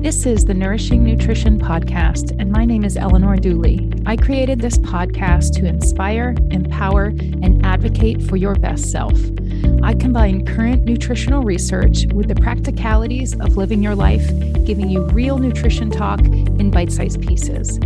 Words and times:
This 0.00 0.24
is 0.24 0.46
the 0.46 0.54
Nourishing 0.54 1.04
Nutrition 1.04 1.60
Podcast, 1.60 2.34
and 2.40 2.50
my 2.50 2.64
name 2.64 2.84
is 2.84 2.96
Eleanor 2.96 3.36
Dooley. 3.36 3.92
I 4.06 4.16
created 4.16 4.58
this 4.58 4.78
podcast 4.78 5.52
to 5.56 5.66
inspire, 5.66 6.34
empower, 6.50 7.08
and 7.08 7.62
advocate 7.66 8.22
for 8.22 8.38
your 8.38 8.54
best 8.54 8.90
self. 8.90 9.12
I 9.82 9.92
combine 9.92 10.46
current 10.46 10.86
nutritional 10.86 11.42
research 11.42 12.06
with 12.14 12.28
the 12.28 12.34
practicalities 12.34 13.38
of 13.40 13.58
living 13.58 13.82
your 13.82 13.94
life, 13.94 14.26
giving 14.64 14.88
you 14.88 15.04
real 15.08 15.36
nutrition 15.36 15.90
talk 15.90 16.20
in 16.20 16.70
bite 16.70 16.92
sized 16.92 17.20
pieces. 17.20 17.78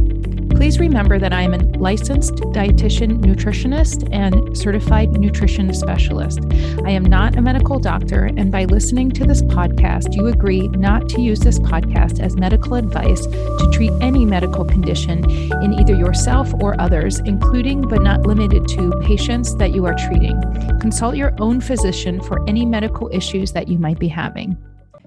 Please 0.56 0.78
remember 0.78 1.18
that 1.18 1.32
I 1.32 1.42
am 1.42 1.52
a 1.52 1.58
licensed 1.78 2.36
dietitian 2.36 3.18
nutritionist 3.18 4.08
and 4.12 4.56
certified 4.56 5.10
nutrition 5.12 5.74
specialist. 5.74 6.40
I 6.84 6.90
am 6.90 7.04
not 7.04 7.36
a 7.36 7.42
medical 7.42 7.78
doctor, 7.78 8.26
and 8.36 8.52
by 8.52 8.64
listening 8.64 9.10
to 9.10 9.24
this 9.24 9.42
podcast, 9.42 10.14
you 10.14 10.28
agree 10.28 10.68
not 10.68 11.08
to 11.10 11.20
use 11.20 11.40
this 11.40 11.58
podcast 11.58 12.20
as 12.20 12.36
medical 12.36 12.74
advice 12.76 13.26
to 13.26 13.70
treat 13.72 13.92
any 14.00 14.24
medical 14.24 14.64
condition 14.64 15.28
in 15.28 15.74
either 15.74 15.94
yourself 15.94 16.54
or 16.60 16.80
others, 16.80 17.18
including 17.20 17.82
but 17.82 18.02
not 18.02 18.22
limited 18.22 18.66
to 18.68 18.92
patients 19.02 19.56
that 19.56 19.74
you 19.74 19.84
are 19.84 19.96
treating. 20.06 20.40
Consult 20.80 21.16
your 21.16 21.34
own 21.40 21.60
physician 21.60 22.20
for 22.20 22.48
any 22.48 22.64
medical 22.64 23.10
issues 23.12 23.52
that 23.52 23.68
you 23.68 23.78
might 23.78 23.98
be 23.98 24.08
having. 24.08 24.56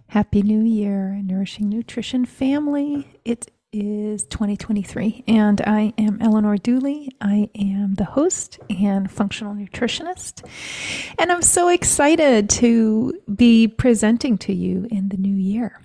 Happy 0.09 0.41
New 0.41 0.61
Year, 0.61 1.19
Nourishing 1.23 1.67
Nutrition 1.67 2.25
family. 2.25 3.07
It 3.25 3.51
is 3.73 4.23
2023, 4.23 5.25
and 5.27 5.61
I 5.61 5.93
am 5.97 6.21
Eleanor 6.21 6.57
Dooley. 6.57 7.09
I 7.19 7.49
am 7.55 7.95
the 7.95 8.05
host 8.05 8.59
and 8.69 9.11
functional 9.11 9.53
nutritionist, 9.53 10.47
and 11.19 11.31
I'm 11.31 11.41
so 11.41 11.69
excited 11.69 12.49
to 12.51 13.19
be 13.33 13.67
presenting 13.67 14.37
to 14.39 14.53
you 14.53 14.87
in 14.89 15.09
the 15.09 15.17
new 15.17 15.35
year. 15.35 15.81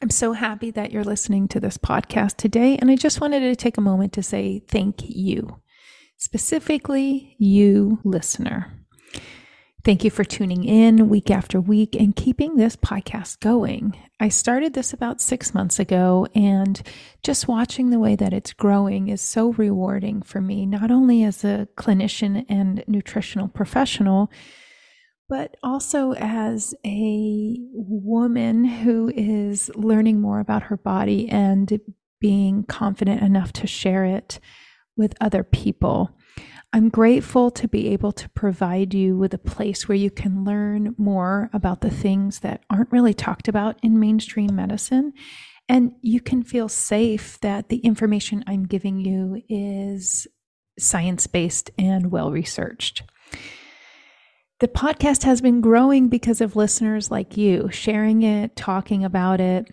I'm 0.00 0.10
so 0.10 0.32
happy 0.32 0.70
that 0.70 0.92
you're 0.92 1.04
listening 1.04 1.48
to 1.48 1.60
this 1.60 1.76
podcast 1.76 2.36
today, 2.36 2.76
and 2.76 2.90
I 2.90 2.96
just 2.96 3.20
wanted 3.20 3.40
to 3.40 3.56
take 3.56 3.76
a 3.76 3.82
moment 3.82 4.12
to 4.14 4.22
say 4.22 4.60
thank 4.68 5.08
you, 5.08 5.60
specifically, 6.16 7.34
you 7.38 7.98
listener. 8.04 8.77
Thank 9.84 10.02
you 10.02 10.10
for 10.10 10.24
tuning 10.24 10.64
in 10.64 11.08
week 11.08 11.30
after 11.30 11.60
week 11.60 11.94
and 11.94 12.14
keeping 12.14 12.56
this 12.56 12.74
podcast 12.74 13.38
going. 13.38 13.96
I 14.18 14.28
started 14.28 14.74
this 14.74 14.92
about 14.92 15.20
six 15.20 15.54
months 15.54 15.78
ago, 15.78 16.26
and 16.34 16.82
just 17.22 17.46
watching 17.46 17.90
the 17.90 18.00
way 18.00 18.16
that 18.16 18.32
it's 18.32 18.52
growing 18.52 19.08
is 19.08 19.22
so 19.22 19.52
rewarding 19.52 20.20
for 20.22 20.40
me, 20.40 20.66
not 20.66 20.90
only 20.90 21.22
as 21.22 21.44
a 21.44 21.68
clinician 21.76 22.44
and 22.48 22.82
nutritional 22.88 23.46
professional, 23.46 24.32
but 25.28 25.56
also 25.62 26.12
as 26.14 26.74
a 26.84 27.56
woman 27.72 28.64
who 28.64 29.12
is 29.14 29.70
learning 29.76 30.20
more 30.20 30.40
about 30.40 30.64
her 30.64 30.76
body 30.76 31.28
and 31.28 31.80
being 32.20 32.64
confident 32.64 33.22
enough 33.22 33.52
to 33.52 33.66
share 33.68 34.04
it 34.04 34.40
with 34.96 35.14
other 35.20 35.44
people. 35.44 36.17
I'm 36.72 36.90
grateful 36.90 37.50
to 37.52 37.66
be 37.66 37.88
able 37.88 38.12
to 38.12 38.28
provide 38.30 38.92
you 38.92 39.16
with 39.16 39.32
a 39.32 39.38
place 39.38 39.88
where 39.88 39.96
you 39.96 40.10
can 40.10 40.44
learn 40.44 40.94
more 40.98 41.48
about 41.52 41.80
the 41.80 41.90
things 41.90 42.40
that 42.40 42.62
aren't 42.68 42.92
really 42.92 43.14
talked 43.14 43.48
about 43.48 43.78
in 43.82 43.98
mainstream 43.98 44.54
medicine. 44.54 45.14
And 45.68 45.92
you 46.02 46.20
can 46.20 46.42
feel 46.42 46.68
safe 46.68 47.40
that 47.40 47.68
the 47.68 47.78
information 47.78 48.44
I'm 48.46 48.66
giving 48.66 48.98
you 48.98 49.42
is 49.48 50.26
science 50.78 51.26
based 51.26 51.70
and 51.78 52.10
well 52.10 52.30
researched. 52.30 53.02
The 54.60 54.68
podcast 54.68 55.22
has 55.22 55.40
been 55.40 55.60
growing 55.60 56.08
because 56.08 56.40
of 56.40 56.56
listeners 56.56 57.10
like 57.10 57.36
you 57.36 57.70
sharing 57.70 58.22
it, 58.22 58.56
talking 58.56 59.04
about 59.04 59.40
it, 59.40 59.68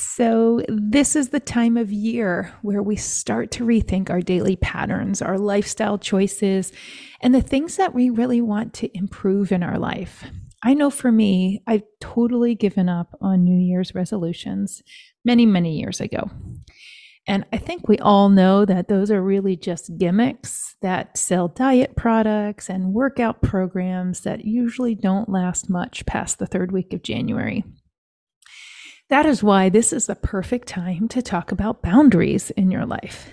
so, 0.00 0.62
this 0.68 1.16
is 1.16 1.30
the 1.30 1.40
time 1.40 1.76
of 1.76 1.90
year 1.90 2.54
where 2.62 2.84
we 2.84 2.94
start 2.94 3.50
to 3.52 3.64
rethink 3.64 4.10
our 4.10 4.20
daily 4.20 4.54
patterns, 4.54 5.20
our 5.20 5.36
lifestyle 5.36 5.98
choices, 5.98 6.70
and 7.20 7.34
the 7.34 7.42
things 7.42 7.74
that 7.78 7.96
we 7.96 8.08
really 8.08 8.40
want 8.40 8.74
to 8.74 8.96
improve 8.96 9.50
in 9.50 9.64
our 9.64 9.76
life. 9.76 10.22
I 10.62 10.74
know 10.74 10.90
for 10.90 11.10
me, 11.10 11.64
I've 11.66 11.82
totally 12.00 12.54
given 12.54 12.88
up 12.88 13.16
on 13.20 13.42
New 13.42 13.58
Year's 13.58 13.92
resolutions 13.92 14.84
many, 15.24 15.46
many 15.46 15.76
years 15.76 16.00
ago. 16.00 16.30
And 17.26 17.44
I 17.52 17.56
think 17.56 17.88
we 17.88 17.98
all 17.98 18.28
know 18.28 18.64
that 18.64 18.86
those 18.86 19.10
are 19.10 19.20
really 19.20 19.56
just 19.56 19.98
gimmicks 19.98 20.76
that 20.80 21.18
sell 21.18 21.48
diet 21.48 21.96
products 21.96 22.70
and 22.70 22.94
workout 22.94 23.42
programs 23.42 24.20
that 24.20 24.44
usually 24.44 24.94
don't 24.94 25.28
last 25.28 25.68
much 25.68 26.06
past 26.06 26.38
the 26.38 26.46
third 26.46 26.70
week 26.70 26.92
of 26.92 27.02
January. 27.02 27.64
That 29.08 29.24
is 29.24 29.42
why 29.42 29.70
this 29.70 29.92
is 29.92 30.06
the 30.06 30.14
perfect 30.14 30.68
time 30.68 31.08
to 31.08 31.22
talk 31.22 31.50
about 31.50 31.82
boundaries 31.82 32.50
in 32.50 32.70
your 32.70 32.84
life. 32.84 33.30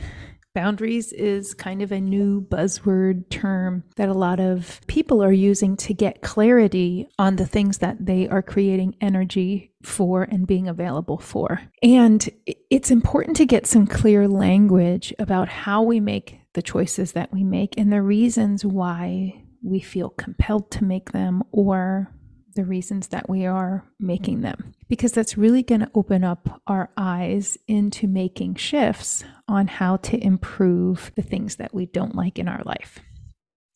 Boundaries 0.53 1.11
is 1.11 1.53
kind 1.53 1.81
of 1.81 1.91
a 1.91 1.99
new 1.99 2.39
buzzword 2.39 3.27
term 3.29 3.83
that 3.97 4.07
a 4.07 4.13
lot 4.13 4.39
of 4.39 4.79
people 4.87 5.21
are 5.21 5.33
using 5.33 5.75
to 5.75 5.93
get 5.93 6.21
clarity 6.21 7.09
on 7.19 7.35
the 7.35 7.45
things 7.45 7.79
that 7.79 8.05
they 8.05 8.29
are 8.29 8.41
creating 8.41 8.95
energy 9.01 9.73
for 9.83 10.23
and 10.23 10.47
being 10.47 10.69
available 10.69 11.17
for. 11.17 11.61
And 11.83 12.29
it's 12.69 12.89
important 12.89 13.35
to 13.35 13.45
get 13.45 13.67
some 13.67 13.85
clear 13.85 14.29
language 14.29 15.13
about 15.19 15.49
how 15.49 15.81
we 15.81 15.99
make 15.99 16.39
the 16.53 16.61
choices 16.61 17.11
that 17.11 17.33
we 17.33 17.43
make 17.43 17.77
and 17.77 17.91
the 17.91 18.01
reasons 18.01 18.63
why 18.63 19.43
we 19.61 19.81
feel 19.81 20.11
compelled 20.11 20.71
to 20.71 20.85
make 20.85 21.11
them 21.11 21.43
or 21.51 22.14
the 22.55 22.66
reasons 22.66 23.09
that 23.09 23.29
we 23.29 23.45
are 23.45 23.85
making 23.99 24.41
them 24.41 24.73
because 24.88 25.11
that's 25.11 25.38
really 25.38 25.61
going 25.61 25.81
to 25.81 25.91
open 25.93 26.23
up 26.23 26.61
our 26.67 26.89
eyes 26.97 27.57
into 27.67 28.07
making 28.07 28.55
shifts 28.55 29.23
on 29.47 29.67
how 29.67 29.97
to 29.97 30.21
improve 30.23 31.11
the 31.16 31.21
things 31.21 31.57
that 31.57 31.73
we 31.73 31.85
don't 31.85 32.16
like 32.16 32.39
in 32.39 32.47
our 32.47 32.63
life. 32.66 32.99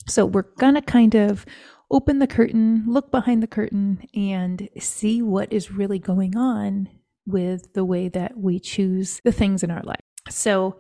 So 0.08 0.26
we're 0.26 0.54
going 0.58 0.76
to 0.76 0.82
kind 0.82 1.16
of 1.16 1.46
open 1.92 2.20
the 2.20 2.28
curtain, 2.28 2.84
look 2.88 3.12
behind 3.12 3.44
the 3.44 3.48
curtain, 3.48 4.08
and 4.16 4.70
see 4.80 5.22
what 5.22 5.52
is 5.52 5.72
really 5.72 6.00
going 6.00 6.36
on 6.38 6.90
with 7.26 7.74
the 7.74 7.86
way 7.86 8.10
that 8.10 8.38
we 8.38 8.60
choose 8.60 9.22
the 9.24 9.32
things 9.32 9.64
in 9.64 9.72
our 9.72 9.84
life. 9.84 10.00
So, 10.30 10.80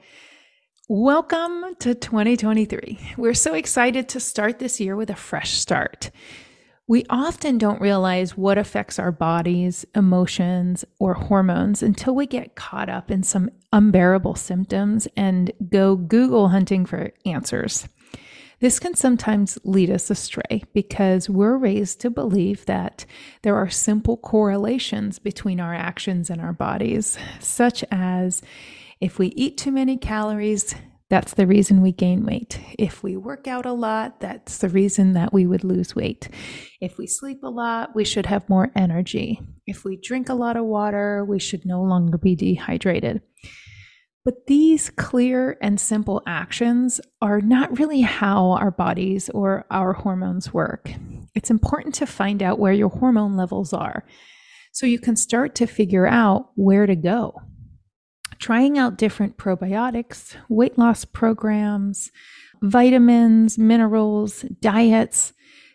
welcome 0.87 1.75
to 1.79 1.95
2023. 1.95 3.13
We're 3.17 3.33
so 3.33 3.53
excited 3.53 4.09
to 4.09 4.19
start 4.19 4.59
this 4.59 4.79
year 4.79 4.95
with 4.95 5.09
a 5.09 5.15
fresh 5.15 5.51
start. 5.51 6.11
We 6.89 7.05
often 7.07 7.59
don't 7.59 7.79
realize 7.79 8.35
what 8.35 8.57
affects 8.57 8.97
our 8.97 9.11
bodies, 9.11 9.85
emotions, 9.93 10.83
or 10.97 11.13
hormones 11.13 11.83
until 11.83 12.15
we 12.15 12.25
get 12.25 12.55
caught 12.55 12.89
up 12.89 13.11
in 13.11 13.21
some 13.21 13.51
unbearable 13.71 14.33
symptoms 14.33 15.07
and 15.15 15.51
go 15.69 15.95
Google 15.95 16.47
hunting 16.47 16.87
for 16.87 17.11
answers. 17.27 17.87
This 18.59 18.79
can 18.79 18.95
sometimes 18.95 19.59
lead 19.63 19.91
us 19.91 20.09
astray 20.09 20.63
because 20.73 21.29
we're 21.29 21.57
raised 21.57 22.01
to 22.01 22.09
believe 22.09 22.65
that 22.65 23.05
there 23.43 23.55
are 23.55 23.69
simple 23.69 24.17
correlations 24.17 25.19
between 25.19 25.59
our 25.59 25.75
actions 25.75 26.31
and 26.31 26.41
our 26.41 26.53
bodies, 26.53 27.19
such 27.39 27.85
as 27.91 28.41
if 28.99 29.19
we 29.19 29.27
eat 29.27 29.57
too 29.57 29.71
many 29.71 29.95
calories, 29.95 30.73
that's 31.09 31.33
the 31.33 31.47
reason 31.47 31.81
we 31.81 31.91
gain 31.91 32.23
weight. 32.23 32.59
If 32.77 33.01
we 33.01 33.17
work 33.17 33.47
out 33.47 33.65
a 33.65 33.73
lot, 33.73 34.19
that's 34.19 34.59
the 34.59 34.69
reason 34.69 35.13
that 35.13 35.33
we 35.33 35.47
would 35.47 35.63
lose 35.63 35.95
weight. 35.95 36.29
If 36.81 36.99
we 36.99 37.07
sleep 37.07 37.43
a 37.43 37.49
lot, 37.49 37.95
we 37.95 38.05
should 38.05 38.27
have 38.27 38.47
more 38.47 38.71
energy. 38.75 39.41
If 39.65 39.83
we 39.83 39.97
drink 39.97 40.29
a 40.29 40.35
lot 40.35 40.55
of 40.55 40.65
water, 40.65 41.25
we 41.25 41.39
should 41.39 41.65
no 41.65 41.81
longer 41.81 42.19
be 42.19 42.35
dehydrated. 42.35 43.21
But 44.23 44.45
these 44.45 44.91
clear 44.91 45.57
and 45.61 45.79
simple 45.79 46.21
actions 46.27 47.01
are 47.21 47.41
not 47.41 47.79
really 47.79 48.01
how 48.01 48.51
our 48.51 48.69
bodies 48.69 49.29
or 49.29 49.65
our 49.71 49.93
hormones 49.93 50.53
work. 50.53 50.91
It's 51.33 51.49
important 51.49 51.95
to 51.95 52.05
find 52.05 52.43
out 52.43 52.59
where 52.59 52.73
your 52.73 52.89
hormone 52.89 53.35
levels 53.35 53.73
are 53.73 54.05
so 54.71 54.85
you 54.85 54.99
can 54.99 55.15
start 55.15 55.55
to 55.55 55.65
figure 55.65 56.05
out 56.05 56.51
where 56.55 56.85
to 56.85 56.95
go 56.95 57.41
trying 58.39 58.77
out 58.77 58.97
different 58.97 59.37
probiotics, 59.37 60.35
weight 60.47 60.77
loss 60.77 61.05
programs, 61.05 62.11
vitamins, 62.61 63.57
minerals, 63.57 64.43
diets. 64.61 65.33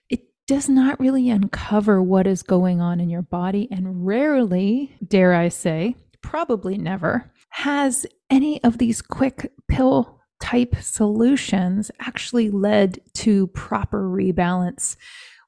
It 0.09 0.23
does 0.47 0.69
not 0.69 0.99
really 0.99 1.31
uncover 1.31 2.03
what 2.03 2.27
is 2.27 2.43
going 2.43 2.81
on 2.81 3.01
in 3.01 3.11
your 3.11 3.23
body, 3.23 3.69
and 3.71 4.07
rarely, 4.07 4.97
dare 5.07 5.35
I 5.35 5.49
say, 5.49 5.97
probably 6.23 6.79
never, 6.79 7.31
has 7.51 8.07
any 8.31 8.63
of 8.65 8.79
these 8.79 9.01
quick 9.03 9.53
pill 9.69 10.21
type 10.41 10.75
solutions 10.81 11.91
actually 12.01 12.51
led 12.51 12.99
to 13.15 13.47
proper 13.49 14.09
rebalance 14.09 14.97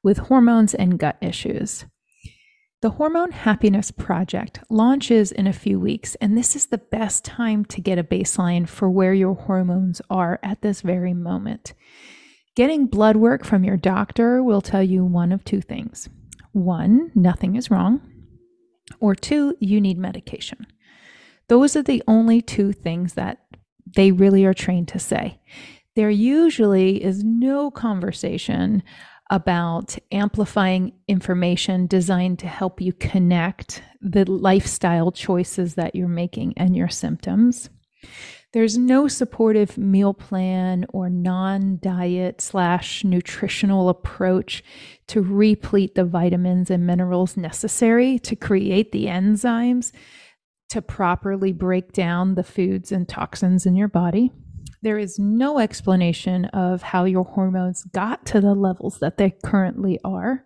with 0.03 0.19
hormones 0.19 0.75
and 0.75 0.99
gut 0.99 1.17
issues. 1.21 1.85
The 2.83 2.91
Hormone 2.91 3.33
Happiness 3.33 3.91
Project 3.91 4.61
launches 4.69 5.33
in 5.33 5.47
a 5.47 5.53
few 5.55 5.81
weeks, 5.81 6.15
and 6.17 6.37
this 6.37 6.55
is 6.55 6.67
the 6.67 6.77
best 6.77 7.25
time 7.25 7.65
to 7.67 7.81
get 7.81 7.99
a 7.99 8.05
baseline 8.05 8.69
for 8.69 8.91
where 8.91 9.15
your 9.15 9.35
hormones 9.35 10.03
are 10.11 10.39
at 10.43 10.61
this 10.61 10.83
very 10.83 11.15
moment. 11.15 11.73
Getting 12.55 12.87
blood 12.87 13.17
work 13.17 13.47
from 13.47 13.65
your 13.65 13.79
doctor 13.79 14.43
will 14.43 14.61
tell 14.61 14.83
you 14.83 15.07
one 15.07 15.33
of 15.33 15.43
two 15.43 15.63
things 15.63 16.11
one, 16.53 17.13
nothing 17.15 17.57
is 17.57 17.71
wrong, 17.71 18.03
or 19.01 19.15
two, 19.15 19.57
you 19.59 19.81
need 19.81 19.97
medication. 19.97 20.67
Those 21.49 21.77
are 21.77 21.83
the 21.83 22.03
only 22.07 22.43
two 22.43 22.73
things 22.73 23.15
that 23.15 23.39
they 23.87 24.13
really 24.13 24.45
are 24.45 24.55
trained 24.55 24.89
to 24.89 24.99
say. 24.99 25.41
There 25.95 26.11
usually 26.11 27.03
is 27.03 27.25
no 27.25 27.71
conversation 27.71 28.83
about 29.31 29.99
amplifying 30.13 30.93
information 31.09 31.87
designed 31.87 32.39
to 32.39 32.47
help 32.47 32.81
you 32.81 32.93
connect 32.93 33.83
the 34.01 34.25
lifestyle 34.31 35.11
choices 35.11 35.75
that 35.75 35.95
you're 35.95 36.09
making 36.09 36.55
and 36.57 36.77
your 36.77 36.89
symptoms. 36.89 37.69
There's 38.53 38.79
no 38.79 39.09
supportive 39.09 39.77
meal 39.77 40.15
plan 40.15 40.87
or 40.91 41.11
non 41.11 41.79
diet 41.83 42.41
slash 42.41 43.05
nutritional 43.05 43.89
approach 43.89 44.63
to 45.09 45.21
replete 45.21 45.95
the 45.95 46.05
vitamins 46.05 46.71
and 46.71 46.87
minerals 46.87 47.37
necessary 47.37 48.19
to 48.21 48.37
create 48.37 48.93
the 48.93 49.07
enzymes 49.07 49.93
to 50.71 50.81
properly 50.81 51.53
break 51.53 51.93
down 51.93 52.35
the 52.35 52.43
foods 52.43 52.93
and 52.93 53.09
toxins 53.09 53.67
in 53.67 53.77
your 53.77 53.89
body. 53.89 54.33
There 54.83 54.99
is 54.99 55.19
no 55.19 55.59
explanation 55.59 56.47
of 56.47 56.83
how 56.83 57.05
your 57.05 57.25
hormones 57.25 57.85
got 57.85 58.27
to 58.27 58.41
the 58.41 58.55
levels 58.55 58.99
that 59.01 59.19
they 59.19 59.35
currently 59.45 59.99
are 60.05 60.45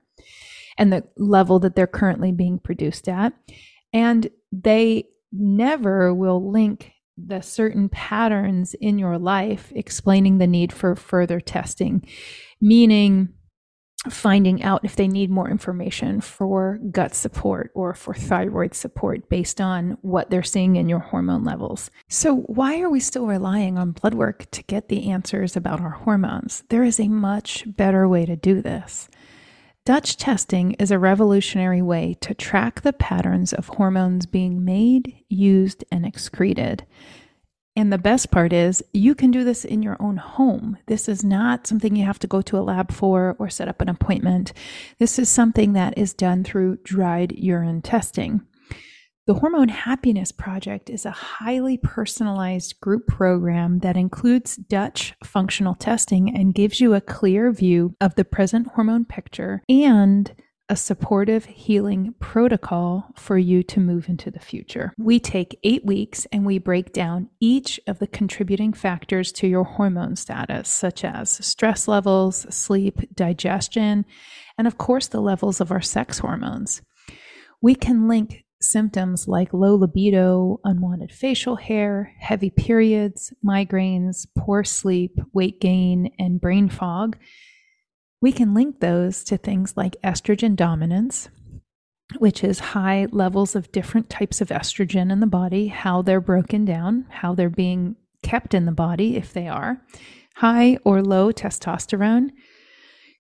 and 0.79 0.93
the 0.93 1.05
level 1.17 1.59
that 1.61 1.77
they're 1.77 1.87
currently 1.87 2.33
being 2.33 2.59
produced 2.59 3.09
at. 3.09 3.33
And 3.93 4.29
they 4.53 5.05
never 5.33 6.15
will 6.15 6.51
link 6.51 6.93
the 7.17 7.41
certain 7.41 7.89
patterns 7.89 8.75
in 8.75 8.99
your 8.99 9.19
life 9.19 9.73
explaining 9.75 10.39
the 10.39 10.47
need 10.47 10.73
for 10.73 10.97
further 10.97 11.41
testing, 11.41 12.07
meaning 12.61 13.29
finding 14.09 14.63
out 14.63 14.85
if 14.85 14.97
they 14.97 15.07
need 15.07 15.31
more 15.31 15.51
information 15.51 16.21
for 16.21 16.79
gut 16.91 17.15
support 17.15 17.71
or 17.75 17.93
for 17.93 18.15
thyroid 18.15 18.75
support 18.75 19.29
based 19.29 19.61
on 19.61 19.99
what 20.01 20.31
they're 20.31 20.43
seeing 20.43 20.77
in 20.77 20.89
your 20.89 21.01
hormone 21.01 21.45
levels. 21.45 21.91
So, 22.09 22.37
why 22.37 22.81
are 22.81 22.89
we 22.89 23.01
still 23.01 23.27
relying 23.27 23.77
on 23.77 23.93
blood 23.93 24.15
work 24.15 24.51
to 24.53 24.63
get 24.63 24.89
the 24.89 25.11
answers 25.11 25.55
about 25.55 25.81
our 25.81 25.91
hormones? 25.91 26.65
There 26.71 26.85
is 26.85 26.99
a 26.99 27.09
much 27.09 27.65
better 27.67 28.09
way 28.09 28.25
to 28.25 28.37
do 28.37 28.63
this. 28.63 29.09
Dutch 29.85 30.17
testing 30.17 30.73
is 30.75 30.91
a 30.91 30.99
revolutionary 30.99 31.83
way 31.83 32.15
to 32.21 32.35
track 32.35 32.83
the 32.83 32.93
patterns 32.93 33.53
of 33.53 33.69
hormones 33.69 34.27
being 34.27 34.65
made, 34.65 35.25
used, 35.29 35.85
and 35.91 36.07
excreted. 36.07 36.87
And 37.77 37.93
the 37.93 37.99
best 37.99 38.31
part 38.31 38.53
is, 38.53 38.83
you 38.93 39.15
can 39.15 39.31
do 39.31 39.45
this 39.45 39.65
in 39.65 39.83
your 39.83 39.97
own 40.01 40.17
home. 40.17 40.77
This 40.87 41.09
is 41.09 41.23
not 41.23 41.67
something 41.67 41.95
you 41.95 42.05
have 42.05 42.19
to 42.19 42.27
go 42.27 42.43
to 42.43 42.59
a 42.59 42.61
lab 42.61 42.93
for 42.93 43.37
or 43.39 43.49
set 43.49 43.69
up 43.69 43.81
an 43.81 43.89
appointment. 43.89 44.53
This 44.99 45.19
is 45.19 45.29
something 45.29 45.73
that 45.75 45.97
is 45.97 46.13
done 46.13 46.43
through 46.43 46.79
dried 46.83 47.33
urine 47.33 47.81
testing. 47.81 48.43
The 49.27 49.35
Hormone 49.35 49.69
Happiness 49.69 50.33
Project 50.33 50.91
is 50.91 51.07
a 51.07 51.13
highly 51.13 51.77
personalized 51.77 52.81
group 52.81 53.07
program 53.07 53.79
that 53.79 53.97
includes 53.97 54.57
Dutch 54.57 55.15
functional 55.23 55.77
testing 55.77 56.35
and 56.35 56.53
gives 56.55 56.81
you 56.81 56.95
a 56.95 57.01
clear 57.01 57.53
view 57.53 57.95
of 58.01 58.17
the 58.17 58.25
present 58.25 58.67
hormone 58.75 59.05
picture 59.05 59.63
and 59.69 60.33
a 60.71 60.77
supportive 60.77 61.47
healing 61.47 62.15
protocol 62.21 63.13
for 63.17 63.37
you 63.37 63.61
to 63.65 63.81
move 63.81 64.09
into 64.09 64.31
the 64.31 64.39
future. 64.39 64.93
We 64.97 65.19
take 65.19 65.59
eight 65.65 65.85
weeks 65.85 66.29
and 66.31 66.47
we 66.47 66.59
break 66.59 66.93
down 66.93 67.29
each 67.41 67.81
of 67.89 67.99
the 67.99 68.07
contributing 68.07 68.73
factors 68.73 69.33
to 69.33 69.49
your 69.49 69.65
hormone 69.65 70.15
status, 70.15 70.69
such 70.69 71.05
as 71.05 71.45
stress 71.45 71.89
levels, 71.89 72.47
sleep, 72.55 73.15
digestion, 73.17 74.07
and 74.57 74.69
of 74.69 74.79
course, 74.79 75.09
the 75.09 75.21
levels 75.21 75.61
of 75.61 75.73
our 75.73 75.81
sex 75.81 76.21
hormones. 76.21 76.83
We 77.61 77.75
can 77.75 78.07
link 78.07 78.45
symptoms 78.63 79.27
like 79.27 79.53
low 79.53 79.75
libido, 79.75 80.61
unwanted 80.63 81.11
facial 81.11 81.57
hair, 81.57 82.15
heavy 82.21 82.51
periods, 82.51 83.33
migraines, 83.45 84.25
poor 84.39 84.63
sleep, 84.63 85.19
weight 85.33 85.61
gain, 85.61 86.13
and 86.19 86.41
brain 86.41 86.69
fog 86.69 87.17
we 88.21 88.33
can 88.33 88.55
link 88.55 88.81
those 88.81 89.25
to 89.25 89.37
things 89.37 89.77
like 89.77 89.97
estrogen 90.05 90.55
dominance, 90.55 91.29
which 92.19 92.45
is 92.45 92.59
high 92.59 93.07
levels 93.13 93.57
of 93.57 93.73
different 93.73 94.11
types 94.11 94.41
of 94.41 94.49
estrogen 94.49 95.11
in 95.11 95.21
the 95.21 95.27
body, 95.27 95.69
how 95.69 96.03
they're 96.03 96.21
broken 96.21 96.65
down, 96.65 97.07
how 97.09 97.35
they're 97.35 97.49
being 97.49 97.97
kept 98.23 98.53
in 98.53 98.67
the 98.67 98.73
body, 98.73 99.17
if 99.17 99.33
they 99.33 99.49
are, 99.49 99.81
high 100.37 100.77
or 100.85 101.03
low 101.03 101.33
testosterone, 101.33 102.31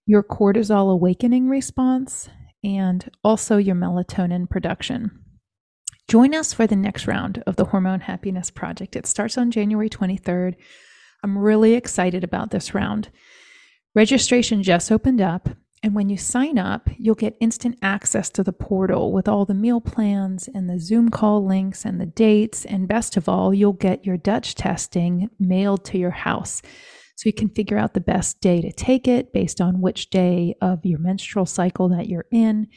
your 0.06 0.23
cortisol 0.23 0.93
awakening 0.93 1.49
response, 1.49 2.29
and 2.62 3.11
also 3.25 3.56
your 3.56 3.76
melatonin 3.76 4.49
production. 4.49 5.11
Join 6.08 6.35
us 6.35 6.52
for 6.52 6.67
the 6.67 6.76
next 6.76 7.06
round 7.06 7.43
of 7.47 7.56
the 7.56 7.67
Hormone 7.67 8.00
Happiness 8.00 8.50
Project. 8.50 8.97
It 8.97 9.06
starts 9.06 9.38
on 9.38 9.52
January 9.52 9.88
23rd. 9.88 10.56
I'm 11.23 11.38
really 11.38 11.75
excited 11.75 12.25
about 12.25 12.50
this 12.50 12.75
round. 12.75 13.11
Registration 13.95 14.63
just 14.63 14.93
opened 14.93 15.21
up, 15.21 15.49
and 15.83 15.95
when 15.95 16.09
you 16.09 16.17
sign 16.17 16.59
up, 16.59 16.89
you'll 16.97 17.17
get 17.17 17.37
instant 17.41 17.77
access 17.83 18.31
to 18.31 18.45
the 18.45 18.53
portal 18.53 19.13
with 19.13 19.27
all 19.27 19.45
the 19.45 19.55
meal 19.55 19.81
plans 19.81 20.49
and 20.55 20.69
the 20.69 20.79
Zoom 20.79 21.09
call 21.09 21.45
links 21.45 21.85
and 21.85 22.01
the 22.01 22.07
dates. 22.07 22.65
And 22.65 22.87
best 22.87 23.17
of 23.17 23.29
all, 23.29 23.53
you'll 23.53 23.73
get 23.73 24.05
your 24.05 24.17
Dutch 24.17 24.55
testing 24.55 25.29
mailed 25.41 25.85
to 25.87 25.99
your 25.99 26.11
house. 26.11 26.63
So 27.17 27.29
you 27.29 27.33
can 27.33 27.49
figure 27.49 27.79
out 27.79 27.95
the 27.95 28.01
best 28.01 28.41
day 28.41 28.61
to 28.61 28.73
take 28.73 29.09
it 29.09 29.33
based 29.33 29.61
on 29.61 29.81
which 29.81 30.11
day 30.11 30.55
of 30.61 30.87
your 30.87 30.99
menstrual 30.99 31.47
cycle 31.47 31.89
that 31.89 32.09
you're 32.09 32.27
in. 32.31 32.69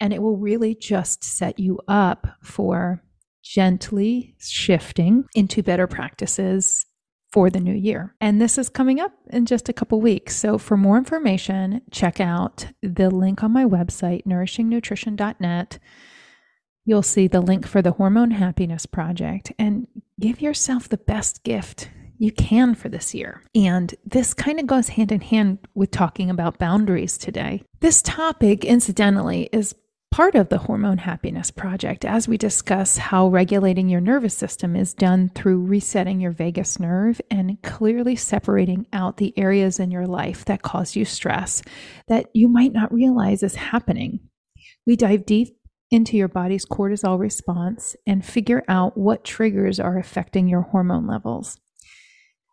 And 0.00 0.12
it 0.12 0.22
will 0.22 0.38
really 0.38 0.74
just 0.74 1.22
set 1.22 1.58
you 1.58 1.80
up 1.86 2.26
for 2.42 3.02
gently 3.42 4.36
shifting 4.38 5.24
into 5.34 5.62
better 5.62 5.86
practices 5.86 6.86
for 7.32 7.48
the 7.48 7.60
new 7.60 7.74
year. 7.74 8.14
And 8.20 8.40
this 8.40 8.58
is 8.58 8.68
coming 8.68 9.00
up 9.00 9.12
in 9.30 9.46
just 9.46 9.68
a 9.68 9.72
couple 9.72 10.00
weeks. 10.00 10.36
So 10.36 10.58
for 10.58 10.76
more 10.76 10.98
information, 10.98 11.80
check 11.90 12.20
out 12.20 12.66
the 12.82 13.10
link 13.10 13.42
on 13.42 13.52
my 13.52 13.64
website, 13.64 14.24
nourishingnutrition.net. 14.26 15.78
You'll 16.84 17.02
see 17.02 17.28
the 17.28 17.40
link 17.40 17.66
for 17.66 17.80
the 17.80 17.92
Hormone 17.92 18.32
Happiness 18.32 18.86
Project 18.86 19.52
and 19.58 19.86
give 20.20 20.40
yourself 20.42 20.88
the 20.88 20.98
best 20.98 21.42
gift 21.42 21.88
you 22.18 22.30
can 22.30 22.74
for 22.74 22.88
this 22.88 23.14
year. 23.14 23.42
And 23.54 23.94
this 24.04 24.34
kind 24.34 24.60
of 24.60 24.66
goes 24.66 24.90
hand 24.90 25.10
in 25.10 25.20
hand 25.22 25.58
with 25.74 25.90
talking 25.90 26.28
about 26.28 26.58
boundaries 26.58 27.16
today. 27.18 27.62
This 27.80 28.02
topic, 28.02 28.64
incidentally, 28.64 29.48
is 29.52 29.74
part 30.12 30.34
of 30.34 30.50
the 30.50 30.58
Hormone 30.58 30.98
Happiness 30.98 31.50
Project 31.50 32.04
as 32.04 32.28
we 32.28 32.36
discuss 32.36 32.98
how 32.98 33.28
regulating 33.28 33.88
your 33.88 34.02
nervous 34.02 34.34
system 34.34 34.76
is 34.76 34.92
done 34.92 35.30
through 35.30 35.64
resetting 35.64 36.20
your 36.20 36.32
vagus 36.32 36.78
nerve 36.78 37.18
and 37.30 37.60
clearly 37.62 38.14
separating 38.14 38.86
out 38.92 39.16
the 39.16 39.32
areas 39.38 39.80
in 39.80 39.90
your 39.90 40.06
life 40.06 40.44
that 40.44 40.60
cause 40.60 40.94
you 40.94 41.06
stress 41.06 41.62
that 42.08 42.26
you 42.34 42.46
might 42.46 42.74
not 42.74 42.92
realize 42.92 43.42
is 43.42 43.54
happening. 43.54 44.20
We 44.86 44.96
dive 44.96 45.24
deep 45.24 45.56
into 45.90 46.18
your 46.18 46.28
body's 46.28 46.66
cortisol 46.66 47.18
response 47.18 47.96
and 48.06 48.22
figure 48.22 48.64
out 48.68 48.98
what 48.98 49.24
triggers 49.24 49.80
are 49.80 49.96
affecting 49.96 50.46
your 50.46 50.62
hormone 50.62 51.06
levels. 51.06 51.58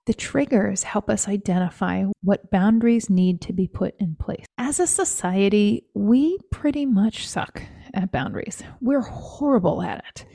The 0.09 0.15
triggers 0.15 0.81
help 0.81 1.07
us 1.07 1.27
identify 1.27 2.05
what 2.23 2.49
boundaries 2.49 3.11
need 3.11 3.41
to 3.41 3.53
be 3.53 3.67
put 3.67 3.93
in 3.99 4.15
place. 4.15 4.43
As 4.57 4.79
a 4.79 4.87
society, 4.87 5.85
we 5.93 6.39
pretty 6.49 6.87
much 6.87 7.27
suck 7.27 7.61
at 7.93 8.11
boundaries. 8.11 8.63
We're 8.81 9.01
horrible 9.01 9.83
at 9.83 10.03
it. 10.09 10.25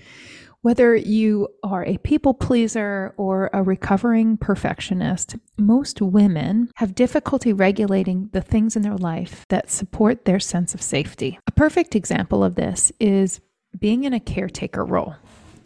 Whether 0.61 0.95
you 0.95 1.49
are 1.65 1.85
a 1.85 1.99
people 1.99 2.35
pleaser 2.35 3.15
or 3.17 3.51
a 3.53 3.65
recovering 3.65 4.37
perfectionist, 4.37 5.35
most 5.59 6.01
women 6.01 6.71
have 6.77 6.95
difficulty 6.95 7.53
regulating 7.53 8.31
the 8.33 8.43
things 8.43 8.77
in 8.77 8.83
their 8.83 8.97
life 8.97 9.45
that 9.49 9.73
support 9.73 10.25
their 10.25 10.39
sense 10.39 10.75
of 10.75 10.83
safety. 10.83 11.37
A 11.49 11.53
perfect 11.53 11.97
example 11.97 12.45
of 12.45 12.55
this 12.55 12.93
is 13.01 13.41
being 13.77 14.05
in 14.05 14.13
a 14.13 14.21
caretaker 14.21 14.85
role. 14.85 15.17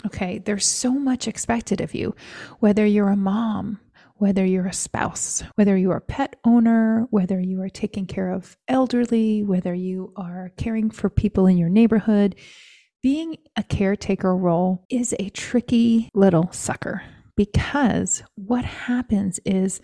Okay, 0.07 0.38
there's 0.38 0.65
so 0.65 0.93
much 0.93 1.27
expected 1.27 1.81
of 1.81 1.93
you, 1.93 2.15
whether 2.61 2.87
you're 2.87 3.09
a 3.09 3.17
mom, 3.17 3.81
whether 4.18 4.44
you're 4.44 4.66
a 4.66 4.72
spouse, 4.72 5.42
whether 5.54 5.76
you're 5.76 5.96
a 5.96 6.00
pet 6.00 6.37
owner, 6.44 7.06
whether 7.10 7.40
you 7.40 7.62
are 7.62 7.68
taking 7.68 8.06
care 8.06 8.30
of 8.30 8.56
elderly, 8.66 9.42
whether 9.42 9.75
you 9.75 10.12
are 10.16 10.50
caring 10.56 10.90
for 10.90 11.08
people 11.08 11.46
in 11.46 11.56
your 11.56 11.68
neighborhood, 11.68 12.34
being 13.02 13.37
a 13.56 13.62
caretaker 13.62 14.37
role 14.37 14.84
is 14.90 15.14
a 15.18 15.30
tricky 15.30 16.10
little 16.14 16.50
sucker 16.52 17.02
because 17.37 18.25
what 18.34 18.64
happens 18.64 19.38
is 19.44 19.80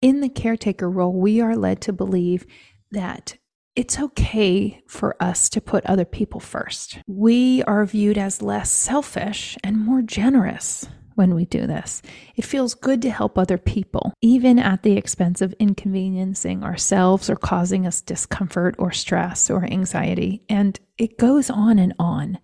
in 0.00 0.20
the 0.20 0.30
caretaker 0.30 0.90
role, 0.90 1.12
we 1.12 1.42
are 1.42 1.54
led 1.54 1.82
to 1.82 1.92
believe 1.92 2.46
that 2.90 3.36
it's 3.76 4.00
okay 4.00 4.82
for 4.88 5.14
us 5.22 5.50
to 5.50 5.60
put 5.60 5.84
other 5.86 6.06
people 6.06 6.40
first. 6.40 6.98
We 7.06 7.62
are 7.64 7.84
viewed 7.84 8.18
as 8.18 8.42
less 8.42 8.70
selfish 8.70 9.56
and 9.62 9.78
more 9.78 10.02
generous 10.02 10.88
when 11.20 11.34
we 11.34 11.44
do 11.44 11.66
this. 11.66 12.00
It 12.34 12.46
feels 12.46 12.72
good 12.72 13.02
to 13.02 13.10
help 13.10 13.36
other 13.36 13.58
people, 13.58 14.14
even 14.22 14.58
at 14.58 14.82
the 14.82 14.96
expense 14.96 15.42
of 15.42 15.52
inconveniencing 15.58 16.64
ourselves 16.64 17.28
or 17.28 17.36
causing 17.36 17.86
us 17.86 18.00
discomfort 18.00 18.74
or 18.78 18.90
stress 18.90 19.50
or 19.50 19.62
anxiety. 19.62 20.42
And 20.48 20.80
it 20.96 21.18
goes 21.18 21.50
on 21.50 21.78
and 21.78 21.92
on. 21.98 22.38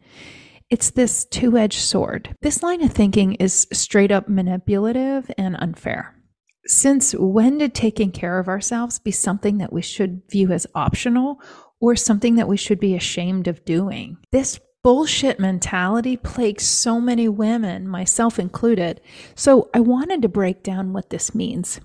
It's 0.69 0.91
this 0.91 1.25
two 1.25 1.57
edged 1.57 1.81
sword. 1.81 2.37
This 2.43 2.63
line 2.63 2.83
of 2.85 2.93
thinking 2.93 3.37
is 3.37 3.67
straight 3.73 4.13
up 4.13 4.29
manipulative 4.29 5.31
and 5.39 5.57
unfair. 5.59 6.15
Since 6.67 7.15
when 7.15 7.57
did 7.57 7.73
taking 7.73 8.13
care 8.13 8.39
of 8.39 8.47
ourselves 8.47 8.99
be 8.99 9.11
something 9.11 9.57
that 9.57 9.73
we 9.73 9.81
should 9.81 10.21
view 10.31 10.53
as 10.53 10.67
optional 10.75 11.41
or 11.81 11.97
something 11.97 12.35
that 12.35 12.49
we 12.49 12.59
should 12.59 12.79
be 12.79 12.95
ashamed 12.95 13.49
of 13.49 13.65
doing? 13.65 14.19
This 14.33 14.61
bullshit 14.87 15.41
mentality 15.41 16.17
plagues 16.17 16.63
so 16.63 17.01
many 17.01 17.27
women, 17.27 17.89
myself 17.89 18.39
included. 18.39 19.01
So 19.35 19.69
I 19.75 19.81
wanted 19.81 20.23
to 20.23 20.29
break 20.29 20.63
down 20.63 20.93
what 20.93 21.11
this 21.11 21.35
means. 21.35 21.81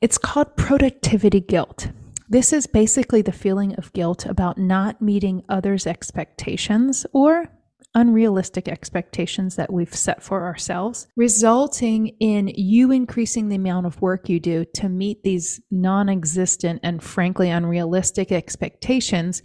It's 0.00 0.16
called 0.16 0.56
productivity 0.56 1.40
guilt. 1.40 1.90
This 2.26 2.54
is 2.54 2.66
basically 2.66 3.20
the 3.20 3.32
feeling 3.32 3.74
of 3.74 3.92
guilt 3.92 4.24
about 4.24 4.56
not 4.56 5.02
meeting 5.02 5.42
others' 5.50 5.86
expectations 5.86 7.04
or 7.12 7.50
unrealistic 7.94 8.68
expectations 8.68 9.56
that 9.56 9.72
we've 9.72 9.94
set 9.94 10.22
for 10.22 10.44
ourselves, 10.44 11.06
resulting 11.16 12.08
in 12.20 12.48
you 12.54 12.92
increasing 12.92 13.48
the 13.48 13.56
amount 13.56 13.86
of 13.86 14.00
work 14.00 14.28
you 14.28 14.38
do 14.40 14.64
to 14.74 14.88
meet 14.88 15.22
these 15.22 15.60
non 15.70 16.08
existent 16.08 16.80
and 16.82 17.02
frankly 17.02 17.50
unrealistic 17.50 18.30
expectations 18.30 19.42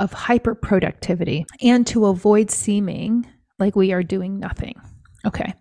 of 0.00 0.12
hyper 0.12 0.54
productivity 0.54 1.46
and 1.62 1.86
to 1.86 2.06
avoid 2.06 2.50
seeming 2.50 3.26
like 3.58 3.76
we 3.76 3.92
are 3.92 4.02
doing 4.02 4.38
nothing. 4.38 4.80
Okay, 5.26 5.54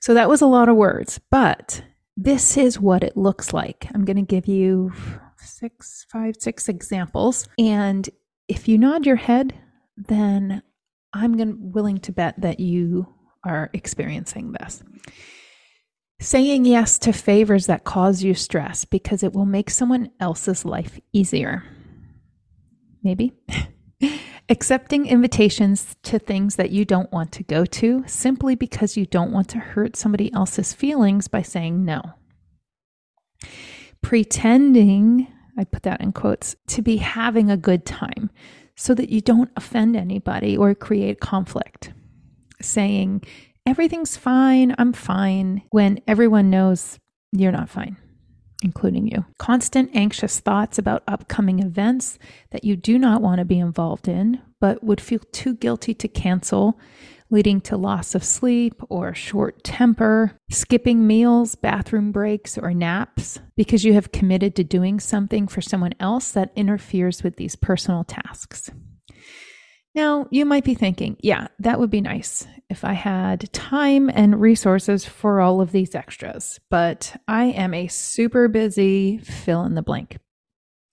so 0.00 0.14
that 0.14 0.28
was 0.28 0.40
a 0.40 0.46
lot 0.46 0.68
of 0.68 0.76
words, 0.76 1.20
but 1.30 1.82
this 2.16 2.56
is 2.56 2.80
what 2.80 3.02
it 3.02 3.16
looks 3.16 3.52
like. 3.52 3.86
I'm 3.94 4.04
going 4.04 4.16
to 4.16 4.22
give 4.22 4.46
you 4.46 4.92
six, 5.38 6.06
five, 6.10 6.36
six 6.38 6.68
examples. 6.68 7.48
And 7.58 8.08
if 8.48 8.68
you 8.68 8.78
nod 8.78 9.04
your 9.04 9.16
head, 9.16 9.54
then 9.96 10.62
I'm 11.12 11.36
going 11.36 11.72
willing 11.72 11.98
to 11.98 12.12
bet 12.12 12.40
that 12.40 12.60
you 12.60 13.06
are 13.44 13.70
experiencing 13.72 14.52
this. 14.52 14.82
Saying 16.20 16.64
yes 16.64 16.98
to 17.00 17.12
favors 17.12 17.66
that 17.66 17.84
cause 17.84 18.22
you 18.22 18.34
stress 18.34 18.84
because 18.84 19.22
it 19.22 19.32
will 19.32 19.46
make 19.46 19.68
someone 19.68 20.10
else's 20.20 20.64
life 20.64 20.98
easier 21.12 21.64
maybe. 23.04 23.32
Accepting 24.48 25.06
invitations 25.06 25.96
to 26.02 26.18
things 26.18 26.56
that 26.56 26.70
you 26.70 26.84
don't 26.84 27.10
want 27.12 27.32
to 27.32 27.42
go 27.42 27.64
to 27.64 28.04
simply 28.06 28.54
because 28.54 28.96
you 28.96 29.06
don't 29.06 29.32
want 29.32 29.48
to 29.50 29.58
hurt 29.58 29.96
somebody 29.96 30.32
else's 30.34 30.72
feelings 30.72 31.28
by 31.28 31.42
saying 31.42 31.84
no. 31.84 32.02
Pretending, 34.02 35.28
I 35.56 35.64
put 35.64 35.82
that 35.84 36.00
in 36.00 36.12
quotes, 36.12 36.56
to 36.68 36.82
be 36.82 36.98
having 36.98 37.50
a 37.50 37.56
good 37.56 37.86
time 37.86 38.30
so 38.76 38.94
that 38.94 39.08
you 39.08 39.20
don't 39.20 39.50
offend 39.56 39.96
anybody 39.96 40.56
or 40.56 40.74
create 40.74 41.20
conflict. 41.20 41.92
Saying, 42.60 43.22
everything's 43.64 44.16
fine, 44.16 44.74
I'm 44.78 44.92
fine, 44.92 45.62
when 45.70 46.00
everyone 46.06 46.50
knows 46.50 46.98
you're 47.32 47.52
not 47.52 47.68
fine 47.68 47.96
including 48.64 49.06
you. 49.06 49.24
Constant 49.38 49.90
anxious 49.94 50.40
thoughts 50.40 50.78
about 50.78 51.04
upcoming 51.06 51.60
events 51.60 52.18
that 52.50 52.64
you 52.64 52.74
do 52.74 52.98
not 52.98 53.22
want 53.22 53.38
to 53.38 53.44
be 53.44 53.58
involved 53.58 54.08
in, 54.08 54.40
but 54.60 54.82
would 54.82 55.00
feel 55.00 55.20
too 55.30 55.54
guilty 55.54 55.94
to 55.94 56.08
cancel, 56.08 56.80
leading 57.30 57.60
to 57.60 57.76
loss 57.76 58.14
of 58.14 58.24
sleep 58.24 58.80
or 58.88 59.14
short 59.14 59.62
temper, 59.62 60.36
skipping 60.50 61.06
meals, 61.06 61.54
bathroom 61.54 62.10
breaks, 62.10 62.56
or 62.56 62.72
naps 62.72 63.38
because 63.56 63.84
you 63.84 63.92
have 63.92 64.12
committed 64.12 64.56
to 64.56 64.64
doing 64.64 64.98
something 64.98 65.46
for 65.46 65.60
someone 65.60 65.92
else 66.00 66.30
that 66.32 66.52
interferes 66.56 67.22
with 67.22 67.36
these 67.36 67.56
personal 67.56 68.02
tasks. 68.02 68.70
Now, 69.94 70.26
you 70.30 70.44
might 70.44 70.64
be 70.64 70.74
thinking, 70.74 71.16
yeah, 71.20 71.48
that 71.60 71.78
would 71.78 71.90
be 71.90 72.00
nice 72.00 72.46
if 72.68 72.84
I 72.84 72.94
had 72.94 73.52
time 73.52 74.10
and 74.10 74.40
resources 74.40 75.04
for 75.04 75.40
all 75.40 75.60
of 75.60 75.70
these 75.70 75.94
extras, 75.94 76.58
but 76.68 77.14
I 77.28 77.44
am 77.44 77.74
a 77.74 77.86
super 77.86 78.48
busy 78.48 79.18
fill 79.18 79.64
in 79.64 79.74
the 79.74 79.82
blank. 79.82 80.18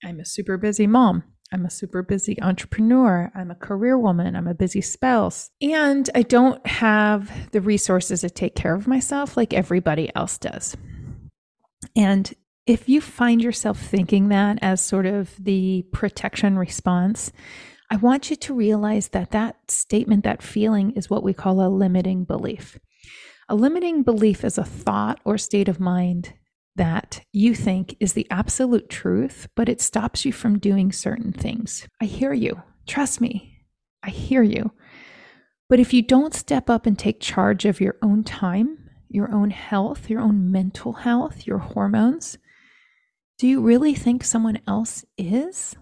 I'm 0.04 0.20
a 0.20 0.26
super 0.26 0.58
busy 0.58 0.86
mom. 0.86 1.24
I'm 1.52 1.66
a 1.66 1.70
super 1.70 2.02
busy 2.02 2.42
entrepreneur. 2.42 3.32
I'm 3.36 3.52
a 3.52 3.56
career 3.56 3.98
woman. 3.98 4.36
I'm 4.36 4.48
a 4.48 4.54
busy 4.54 4.82
spouse. 4.82 5.50
And 5.62 6.10
I 6.16 6.22
don't 6.22 6.66
have 6.66 7.52
the 7.52 7.60
resources 7.60 8.22
to 8.22 8.30
take 8.30 8.56
care 8.56 8.74
of 8.74 8.88
myself 8.88 9.36
like 9.36 9.54
everybody 9.54 10.10
else 10.16 10.38
does. 10.38 10.78
And 11.96 12.34
if 12.68 12.88
you 12.88 13.02
find 13.02 13.42
yourself 13.42 13.80
thinking 13.80 14.30
that 14.30 14.60
as 14.62 14.80
sort 14.80 15.06
of 15.06 15.34
the 15.44 15.86
protection 15.92 16.58
response, 16.58 17.32
I 17.92 17.98
want 17.98 18.30
you 18.30 18.38
to 18.38 18.54
realize 18.54 19.10
that 19.10 19.32
that 19.32 19.70
statement, 19.70 20.24
that 20.24 20.42
feeling 20.42 20.92
is 20.92 21.10
what 21.10 21.24
we 21.24 21.34
call 21.34 21.60
a 21.60 21.68
limiting 21.68 22.24
belief. 22.24 22.80
A 23.50 23.56
limiting 23.56 24.02
belief 24.02 24.46
is 24.46 24.58
a 24.58 24.64
thought 24.64 25.20
or 25.26 25.38
state 25.38 25.68
of 25.68 25.82
mind 25.82 26.34
that 26.78 27.20
you 27.34 27.54
think 27.54 27.98
is 28.00 28.14
the 28.14 28.26
absolute 28.32 28.90
truth, 28.90 29.50
but 29.58 29.68
it 29.68 29.82
stops 29.82 30.24
you 30.24 30.32
from 30.32 30.58
doing 30.58 30.94
certain 30.94 31.34
things. 31.34 31.86
I 32.02 32.06
hear 32.06 32.32
you. 32.32 32.62
Trust 32.88 33.20
me. 33.20 33.58
I 34.02 34.10
hear 34.10 34.42
you. 34.42 34.72
But 35.68 35.82
if 35.82 35.94
you 35.94 36.02
don't 36.02 36.34
step 36.34 36.70
up 36.70 36.86
and 36.86 36.98
take 36.98 37.20
charge 37.20 37.66
of 37.66 37.82
your 37.82 37.98
own 38.02 38.24
time, 38.24 38.90
your 39.10 39.30
own 39.34 39.50
health, 39.50 40.10
your 40.10 40.22
own 40.22 40.50
mental 40.50 40.94
health, 40.94 41.46
your 41.46 41.58
hormones, 41.58 42.38
do 43.38 43.50
you 43.50 43.62
really 43.62 43.96
think 43.96 44.24
someone 44.24 44.60
else 44.66 45.04
is? 45.18 45.76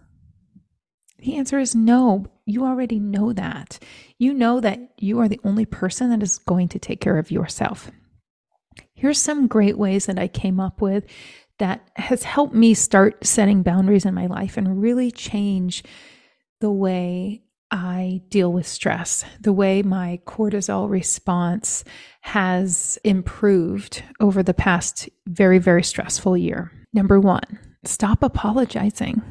The 1.21 1.35
answer 1.35 1.59
is 1.59 1.75
no. 1.75 2.25
You 2.45 2.65
already 2.65 2.99
know 2.99 3.33
that. 3.33 3.79
You 4.17 4.33
know 4.33 4.59
that 4.59 4.79
you 4.97 5.19
are 5.19 5.27
the 5.27 5.39
only 5.43 5.65
person 5.65 6.09
that 6.09 6.23
is 6.23 6.39
going 6.39 6.69
to 6.69 6.79
take 6.79 7.01
care 7.01 7.17
of 7.17 7.31
yourself. 7.31 7.91
Here's 8.93 9.19
some 9.19 9.47
great 9.47 9.77
ways 9.77 10.05
that 10.05 10.19
I 10.19 10.27
came 10.27 10.59
up 10.59 10.81
with 10.81 11.05
that 11.57 11.89
has 11.95 12.23
helped 12.23 12.55
me 12.55 12.73
start 12.73 13.25
setting 13.25 13.63
boundaries 13.63 14.05
in 14.05 14.13
my 14.13 14.27
life 14.27 14.57
and 14.57 14.81
really 14.81 15.11
change 15.11 15.83
the 16.61 16.71
way 16.71 17.43
I 17.71 18.21
deal 18.29 18.51
with 18.51 18.65
stress, 18.65 19.23
the 19.39 19.53
way 19.53 19.83
my 19.83 20.19
cortisol 20.25 20.89
response 20.89 21.83
has 22.21 22.97
improved 23.03 24.03
over 24.19 24.41
the 24.41 24.53
past 24.53 25.09
very, 25.27 25.59
very 25.59 25.83
stressful 25.83 26.35
year. 26.37 26.71
Number 26.93 27.19
one, 27.19 27.59
stop 27.83 28.23
apologizing. 28.23 29.21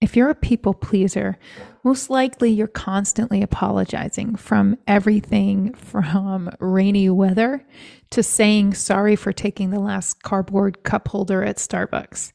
If 0.00 0.16
you're 0.16 0.30
a 0.30 0.34
people 0.34 0.74
pleaser, 0.74 1.38
most 1.82 2.08
likely 2.08 2.50
you're 2.50 2.68
constantly 2.68 3.42
apologizing 3.42 4.36
from 4.36 4.78
everything 4.86 5.74
from 5.74 6.50
rainy 6.60 7.10
weather 7.10 7.66
to 8.10 8.22
saying 8.22 8.74
sorry 8.74 9.16
for 9.16 9.32
taking 9.32 9.70
the 9.70 9.80
last 9.80 10.22
cardboard 10.22 10.84
cup 10.84 11.08
holder 11.08 11.42
at 11.42 11.56
Starbucks. 11.56 12.32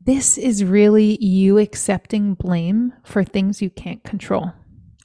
This 0.00 0.38
is 0.38 0.64
really 0.64 1.22
you 1.22 1.58
accepting 1.58 2.34
blame 2.34 2.92
for 3.04 3.24
things 3.24 3.60
you 3.60 3.70
can't 3.70 4.04
control. 4.04 4.52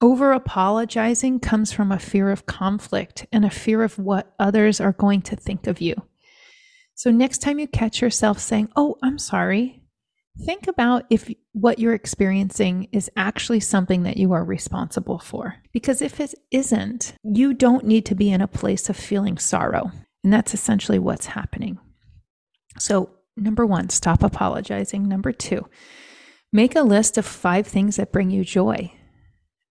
Over 0.01 0.33
apologizing 0.33 1.39
comes 1.39 1.71
from 1.71 1.91
a 1.91 1.99
fear 1.99 2.29
of 2.29 2.45
conflict 2.45 3.25
and 3.31 3.43
a 3.43 3.49
fear 3.49 3.81
of 3.81 3.97
what 3.97 4.33
others 4.39 4.79
are 4.79 4.93
going 4.93 5.21
to 5.23 5.35
think 5.35 5.65
of 5.65 5.81
you. 5.81 5.95
So, 6.93 7.11
next 7.11 7.39
time 7.39 7.59
you 7.59 7.67
catch 7.67 8.01
yourself 8.01 8.39
saying, 8.39 8.69
Oh, 8.75 8.97
I'm 9.01 9.17
sorry, 9.17 9.84
Think 10.43 10.67
about 10.67 11.05
if 11.09 11.31
what 11.53 11.79
you're 11.79 11.93
experiencing 11.93 12.89
is 12.91 13.09
actually 13.15 13.61
something 13.61 14.03
that 14.03 14.17
you 14.17 14.33
are 14.33 14.43
responsible 14.43 15.19
for. 15.19 15.55
Because 15.71 16.01
if 16.01 16.19
it 16.19 16.33
isn't, 16.51 17.13
you 17.23 17.53
don't 17.53 17.85
need 17.85 18.05
to 18.07 18.15
be 18.15 18.31
in 18.31 18.41
a 18.41 18.47
place 18.47 18.89
of 18.89 18.97
feeling 18.97 19.37
sorrow. 19.37 19.91
And 20.23 20.33
that's 20.33 20.53
essentially 20.53 20.99
what's 20.99 21.27
happening. 21.27 21.79
So, 22.79 23.11
number 23.37 23.65
one, 23.65 23.89
stop 23.89 24.23
apologizing. 24.23 25.07
Number 25.07 25.31
two, 25.31 25.69
make 26.51 26.75
a 26.75 26.81
list 26.81 27.17
of 27.17 27.25
five 27.25 27.65
things 27.65 27.95
that 27.95 28.11
bring 28.11 28.29
you 28.29 28.43
joy. 28.43 28.91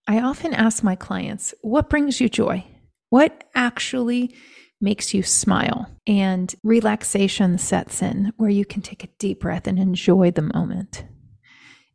I 0.07 0.21
often 0.21 0.52
ask 0.52 0.83
my 0.83 0.95
clients, 0.95 1.54
what 1.62 1.90
brings 1.90 2.21
you 2.21 2.28
joy? 2.28 2.64
What 3.09 3.45
actually 3.54 4.35
makes 4.82 5.14
you 5.14 5.22
smile 5.22 5.88
and 6.06 6.54
relaxation 6.62 7.56
sets 7.56 8.02
in 8.02 8.32
where 8.36 8.50
you 8.50 8.64
can 8.64 8.82
take 8.82 9.04
a 9.04 9.08
deep 9.18 9.40
breath 9.40 9.66
and 9.66 9.78
enjoy 9.78 10.30
the 10.30 10.42
moment. 10.42 11.04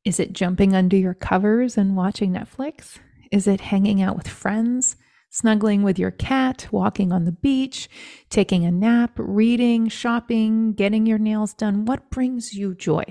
Is 0.06 0.20
it 0.20 0.34
jumping 0.34 0.74
under 0.74 0.96
your 0.96 1.14
covers 1.14 1.78
and 1.78 1.98
watching 1.98 2.32
Netflix? 2.32 2.98
Is 3.32 3.46
it 3.46 3.60
hanging 3.60 4.02
out 4.02 4.16
with 4.16 4.28
friends, 4.28 4.96
snuggling 5.30 5.84
with 5.84 6.00
your 6.00 6.12
cat, 6.12 6.68
walking 6.72 7.12
on 7.12 7.26
the 7.26 7.32
beach, 7.32 7.90
taking 8.30 8.66
a 8.66 8.72
nap, 8.72 9.12
reading, 9.18 9.88
shopping, 9.88 10.74
getting 10.74 11.06
your 11.06 11.18
nails 11.20 11.54
done. 11.54 11.86
What 11.86 12.10
brings 12.10 12.54
you 12.54 12.76
joy? 12.76 13.04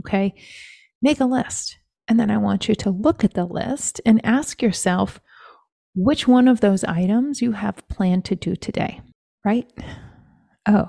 Okay. 0.00 0.34
Make 1.02 1.20
a 1.20 1.24
list. 1.24 1.78
And 2.08 2.18
then 2.18 2.30
I 2.30 2.38
want 2.38 2.68
you 2.68 2.74
to 2.76 2.90
look 2.90 3.22
at 3.22 3.34
the 3.34 3.44
list 3.44 4.00
and 4.04 4.20
ask 4.24 4.62
yourself 4.62 5.20
which 5.94 6.26
one 6.26 6.48
of 6.48 6.60
those 6.60 6.84
items 6.84 7.40
you 7.40 7.52
have 7.52 7.86
planned 7.88 8.24
to 8.26 8.36
do 8.36 8.56
today, 8.56 9.00
right? 9.44 9.70
Oh, 10.66 10.88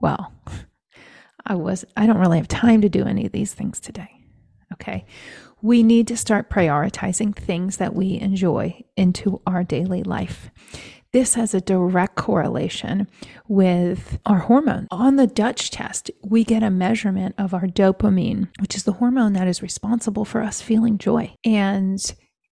well, 0.00 0.32
I 1.44 1.54
was, 1.54 1.84
I 1.96 2.06
don't 2.06 2.18
really 2.18 2.38
have 2.38 2.48
time 2.48 2.80
to 2.82 2.88
do 2.88 3.04
any 3.04 3.26
of 3.26 3.32
these 3.32 3.54
things 3.54 3.80
today. 3.80 4.10
Okay. 4.72 5.04
We 5.60 5.82
need 5.82 6.08
to 6.08 6.16
start 6.16 6.50
prioritizing 6.50 7.36
things 7.36 7.76
that 7.76 7.94
we 7.94 8.18
enjoy 8.18 8.82
into 8.96 9.40
our 9.46 9.62
daily 9.62 10.02
life. 10.02 10.50
This 11.12 11.34
has 11.34 11.52
a 11.52 11.60
direct 11.60 12.16
correlation 12.16 13.06
with 13.46 14.18
our 14.24 14.38
hormone. 14.38 14.88
On 14.90 15.16
the 15.16 15.26
Dutch 15.26 15.70
test, 15.70 16.10
we 16.24 16.42
get 16.42 16.62
a 16.62 16.70
measurement 16.70 17.34
of 17.36 17.52
our 17.52 17.66
dopamine, 17.66 18.48
which 18.60 18.74
is 18.74 18.84
the 18.84 18.94
hormone 18.94 19.34
that 19.34 19.46
is 19.46 19.62
responsible 19.62 20.24
for 20.24 20.40
us 20.40 20.62
feeling 20.62 20.96
joy. 20.96 21.34
And 21.44 22.02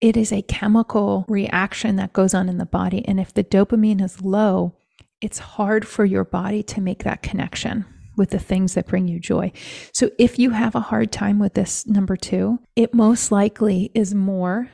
it 0.01 0.17
is 0.17 0.33
a 0.33 0.41
chemical 0.41 1.23
reaction 1.27 1.97
that 1.97 2.13
goes 2.13 2.33
on 2.33 2.49
in 2.49 2.57
the 2.57 2.65
body. 2.65 3.07
And 3.07 3.19
if 3.19 3.33
the 3.33 3.43
dopamine 3.43 4.03
is 4.03 4.21
low, 4.21 4.76
it's 5.21 5.39
hard 5.39 5.87
for 5.87 6.05
your 6.05 6.23
body 6.23 6.63
to 6.63 6.81
make 6.81 7.03
that 7.03 7.21
connection 7.21 7.85
with 8.17 8.31
the 8.31 8.39
things 8.39 8.73
that 8.73 8.87
bring 8.87 9.07
you 9.07 9.19
joy. 9.19 9.51
So 9.93 10.09
if 10.17 10.39
you 10.39 10.49
have 10.49 10.75
a 10.75 10.79
hard 10.79 11.11
time 11.11 11.39
with 11.39 11.53
this 11.53 11.85
number 11.85 12.15
two, 12.15 12.59
it 12.75 12.93
most 12.93 13.31
likely 13.31 13.91
is 13.93 14.13
more 14.15 14.69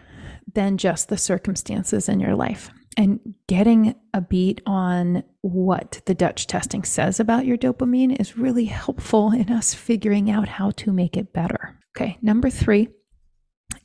than 0.54 0.78
just 0.78 1.10
the 1.10 1.18
circumstances 1.18 2.08
in 2.08 2.20
your 2.20 2.36
life. 2.36 2.70
And 2.96 3.34
getting 3.48 3.96
a 4.14 4.22
beat 4.22 4.62
on 4.66 5.24
what 5.42 6.02
the 6.06 6.14
Dutch 6.14 6.48
testing 6.48 6.84
says 6.84 7.20
about 7.20 7.46
your 7.46 7.58
dopamine 7.58 8.20
is 8.20 8.38
really 8.38 8.66
helpful 8.66 9.32
in 9.32 9.52
us 9.52 9.74
figuring 9.74 10.30
out 10.30 10.48
how 10.48 10.72
to 10.72 10.94
make 10.94 11.18
it 11.18 11.34
better. 11.34 11.78
Okay, 11.98 12.18
number 12.22 12.50
three 12.50 12.90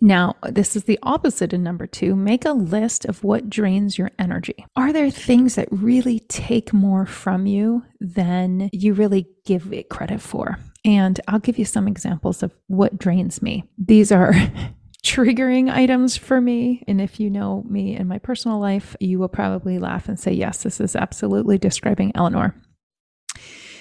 now, 0.01 0.37
this 0.49 0.77
is 0.77 0.85
the 0.85 0.99
opposite 1.03 1.53
in 1.53 1.63
number 1.63 1.87
two. 1.87 2.15
Make 2.15 2.45
a 2.45 2.53
list 2.53 3.05
of 3.05 3.25
what 3.25 3.51
drains 3.51 3.99
your 3.99 4.11
energy. 4.19 4.65
Are 4.77 4.93
there 4.93 5.11
things 5.11 5.57
that 5.57 5.69
really 5.71 6.21
take 6.21 6.73
more 6.73 7.05
from 7.05 7.47
you 7.47 7.83
than 8.01 8.71
you 8.73 8.95
really 8.95 9.27
give 9.45 9.73
it 9.73 9.89
credit 9.89 10.21
for? 10.21 10.59
And 10.85 11.21
I'll 11.27 11.41
give 11.41 11.59
you 11.59 11.65
some 11.65 11.89
examples 11.89 12.43
of 12.43 12.55
what 12.69 12.99
drains 12.99 13.43
me. 13.43 13.65
These 13.77 14.13
are 14.13 14.33
triggering 15.05 15.73
items 15.73 16.17
for 16.17 16.41
me. 16.41 16.85
And 16.87 17.01
if 17.01 17.19
you 17.19 17.29
know 17.29 17.65
me 17.69 17.97
in 17.97 18.07
my 18.07 18.19
personal 18.19 18.61
life, 18.61 18.95
you 19.01 19.19
will 19.19 19.29
probably 19.29 19.79
laugh 19.79 20.09
and 20.09 20.19
say, 20.19 20.33
yes, 20.33 20.63
this 20.63 20.81
is 20.81 20.95
absolutely 20.95 21.59
describing 21.59 22.13
Eleanor. 22.15 22.55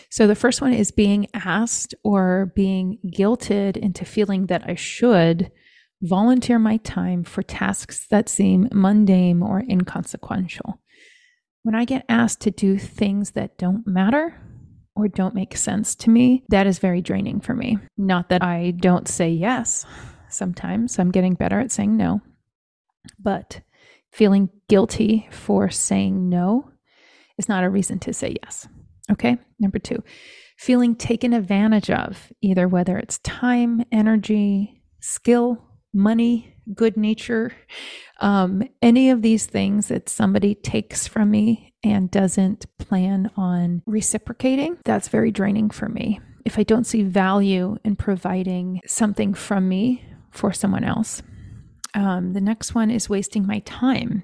So 0.10 0.26
the 0.26 0.36
first 0.36 0.62
one 0.62 0.74
is 0.74 0.90
being 0.90 1.28
asked 1.34 1.94
or 2.04 2.52
being 2.56 2.98
guilted 3.06 3.78
into 3.78 4.06
feeling 4.06 4.48
that 4.48 4.64
I 4.68 4.76
should 4.76 5.52
volunteer 6.01 6.60
my 6.60 6.77
time 6.77 7.24
for 7.24 7.42
tasks 7.42 8.08
that 8.10 8.30
seem 8.30 8.70
mundane 8.72 9.42
or 9.42 9.63
inconsequential. 9.68 10.80
When 11.63 11.75
I 11.75 11.86
get 11.86 12.06
asked 12.08 12.42
to 12.42 12.51
do 12.51 12.77
things 12.77 13.32
that 13.32 13.58
don't 13.58 13.86
matter 13.86 14.39
or 14.96 15.08
don't 15.08 15.36
make 15.36 15.58
sense 15.58 15.96
to 15.96 16.10
me, 16.10 16.44
that 16.50 16.68
is 16.68 16.80
very 16.80 17.01
draining 17.01 17.42
for 17.42 17.54
me. 17.54 17.77
Not 17.98 18.30
that 18.30 18.44
I 18.44 18.72
don't 18.72 19.08
say 19.08 19.30
yes 19.30 19.86
sometimes, 20.30 21.00
I'm 21.00 21.12
getting 21.12 21.34
better 21.34 21.60
at 21.60 21.72
saying 21.72 21.96
no, 21.96 22.22
but 23.20 23.62
feeling 24.12 24.50
guilty 24.70 25.27
for 25.32 25.70
saying 25.70 26.30
no 26.30 26.72
is 27.38 27.50
not 27.50 27.63
a 27.63 27.70
reason 27.70 28.00
to 28.00 28.13
say 28.13 28.36
yes. 28.44 28.68
Okay. 29.12 29.38
Number 29.60 29.80
two, 29.80 30.04
feeling 30.58 30.96
taken 30.96 31.34
advantage 31.34 31.89
of, 31.89 32.32
either 32.42 32.68
whether 32.68 32.98
it's 32.98 33.20
time, 33.20 33.84
energy, 33.92 34.82
skill, 35.00 35.63
money, 35.98 36.56
good 36.74 36.96
nature, 36.96 37.52
um, 38.20 38.64
any 38.82 39.10
of 39.10 39.22
these 39.22 39.46
things 39.46 39.88
that 39.88 40.10
somebody 40.10 40.56
takes 40.56 41.08
from 41.08 41.32
me 41.32 41.74
and 41.84 42.10
doesn't 42.12 42.66
plan 42.78 43.32
on 43.36 43.82
reciprocating, 43.86 44.78
that's 44.84 45.08
very 45.08 45.32
draining 45.32 45.70
for 45.70 45.90
me. 45.90 46.20
If 46.46 46.58
I 46.58 46.64
don't 46.64 46.86
see 46.86 47.04
value 47.04 47.78
in 47.84 47.96
providing 47.96 48.82
something 48.86 49.34
from 49.34 49.68
me 49.68 50.06
for 50.32 50.54
someone 50.54 50.84
else. 50.84 51.22
Um, 51.94 52.34
the 52.34 52.42
next 52.42 52.76
one 52.76 52.92
is 52.92 53.10
wasting 53.10 53.48
my 53.48 53.60
time. 53.60 54.24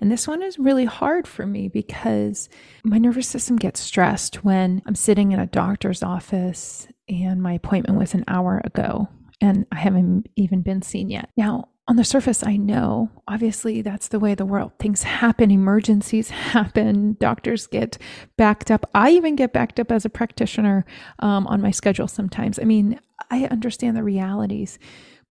And 0.00 0.12
this 0.12 0.28
one 0.28 0.42
is 0.42 0.58
really 0.58 0.84
hard 0.84 1.26
for 1.26 1.46
me 1.46 1.68
because 1.68 2.48
my 2.84 2.98
nervous 2.98 3.26
system 3.28 3.56
gets 3.56 3.80
stressed 3.80 4.44
when 4.44 4.82
I'm 4.84 4.94
sitting 4.94 5.32
in 5.32 5.38
a 5.38 5.46
doctor's 5.46 6.02
office 6.02 6.86
and 7.08 7.42
my 7.42 7.54
appointment 7.54 7.98
was 7.98 8.14
an 8.14 8.24
hour 8.28 8.60
ago 8.64 9.08
and 9.40 9.66
I 9.72 9.78
haven't 9.78 10.28
even 10.36 10.62
been 10.62 10.82
seen 10.82 11.10
yet. 11.10 11.30
Now, 11.36 11.68
on 11.86 11.96
the 11.96 12.04
surface, 12.04 12.42
I 12.42 12.56
know 12.56 13.10
obviously 13.28 13.82
that's 13.82 14.08
the 14.08 14.18
way 14.18 14.34
the 14.34 14.46
world 14.46 14.72
things 14.78 15.02
happen, 15.02 15.50
emergencies 15.50 16.30
happen, 16.30 17.16
doctors 17.20 17.66
get 17.66 17.98
backed 18.36 18.70
up. 18.70 18.88
I 18.94 19.10
even 19.10 19.36
get 19.36 19.52
backed 19.52 19.78
up 19.78 19.92
as 19.92 20.04
a 20.04 20.10
practitioner 20.10 20.86
um, 21.18 21.46
on 21.46 21.60
my 21.60 21.70
schedule 21.70 22.08
sometimes. 22.08 22.58
I 22.58 22.64
mean, 22.64 22.98
I 23.30 23.44
understand 23.44 23.96
the 23.96 24.02
realities, 24.02 24.78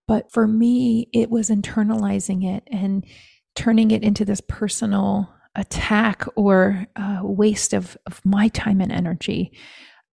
but 0.08 0.32
for 0.32 0.48
me, 0.48 1.10
it 1.12 1.30
was 1.30 1.50
internalizing 1.50 2.46
it 2.46 2.68
and 2.72 3.04
turning 3.56 3.92
it 3.92 4.04
into 4.04 4.26
this 4.26 4.42
personal 4.42 5.34
attack 5.56 6.26
or 6.36 6.88
uh, 6.96 7.20
waste 7.24 7.74
of, 7.74 7.98
of 8.06 8.24
my 8.26 8.48
time 8.50 8.82
and 8.82 8.92
energy. 8.92 9.52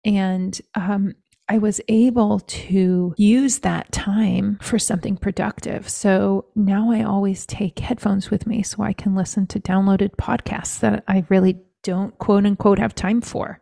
And 0.04 0.58
um, 0.74 1.14
I 1.50 1.58
was 1.58 1.80
able 1.88 2.38
to 2.38 3.12
use 3.16 3.58
that 3.58 3.90
time 3.90 4.60
for 4.62 4.78
something 4.78 5.16
productive. 5.16 5.88
So 5.88 6.44
now 6.54 6.92
I 6.92 7.02
always 7.02 7.44
take 7.44 7.80
headphones 7.80 8.30
with 8.30 8.46
me 8.46 8.62
so 8.62 8.84
I 8.84 8.92
can 8.92 9.16
listen 9.16 9.48
to 9.48 9.58
downloaded 9.58 10.10
podcasts 10.10 10.78
that 10.78 11.02
I 11.08 11.24
really 11.28 11.58
don't 11.82 12.16
quote 12.18 12.46
unquote 12.46 12.78
have 12.78 12.94
time 12.94 13.20
for 13.20 13.60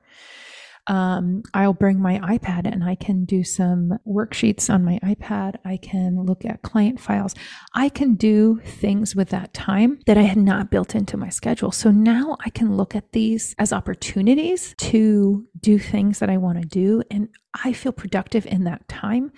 um, 0.89 1.43
I'll 1.53 1.75
bring 1.75 2.01
my 2.01 2.19
iPad 2.21 2.67
and 2.67 2.83
I 2.83 2.95
can 2.95 3.27
do 3.27 3.45
some 3.45 3.99
worksheets 4.07 4.73
on 4.73 4.85
my 4.85 4.99
iPad. 5.05 5.57
I 5.65 5.77
can 5.77 6.25
look 6.25 6.47
at 6.47 6.63
client 6.63 6.99
files. 6.99 7.35
I 7.75 7.91
can 7.91 8.15
do 8.15 8.61
things 8.65 9.15
with 9.15 9.29
that 9.29 9.53
time 9.53 9.99
that 10.07 10.17
I 10.17 10.23
had 10.23 10.39
not 10.39 10.71
built 10.71 10.95
into 10.95 11.19
my 11.19 11.29
schedule. 11.29 11.73
So 11.73 11.91
now 11.91 12.39
I 12.45 12.51
can 12.51 12.77
look 12.77 12.97
at 12.97 13.13
these 13.13 13.55
as 13.59 13.73
opportunities 13.73 14.75
to 14.79 15.47
do 15.61 15.79
things 15.79 16.21
that 16.21 16.31
I 16.31 16.39
want 16.39 16.61
to 16.63 16.67
do. 16.67 17.03
And 17.11 17.29
I 17.65 17.75
feel 17.75 17.93
productive 17.93 18.47
in 18.47 18.65
that 18.65 18.89
time 18.89 19.31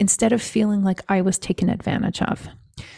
instead 0.00 0.32
of 0.32 0.42
feeling 0.42 0.82
like 0.82 1.02
I 1.08 1.20
was 1.20 1.38
taken 1.38 1.70
advantage 1.70 2.22
of. 2.22 2.48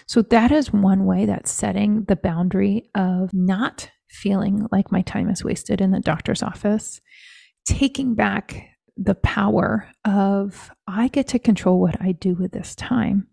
So 0.06 0.22
that 0.22 0.52
is 0.52 0.72
one 0.72 1.04
way 1.04 1.26
that 1.26 1.48
setting 1.48 2.04
the 2.04 2.16
boundary 2.16 2.90
of 2.94 3.30
not 3.34 3.90
feeling 4.10 4.66
like 4.72 4.90
my 4.90 5.02
time 5.02 5.28
is 5.30 5.44
wasted 5.44 5.80
in 5.80 5.92
the 5.92 6.00
doctor's 6.00 6.42
office 6.42 7.00
taking 7.70 8.14
back 8.14 8.68
the 8.96 9.14
power 9.14 9.88
of 10.04 10.72
I 10.88 11.06
get 11.06 11.28
to 11.28 11.38
control 11.38 11.80
what 11.80 11.96
I 12.02 12.12
do 12.12 12.34
with 12.34 12.50
this 12.50 12.74
time. 12.74 13.28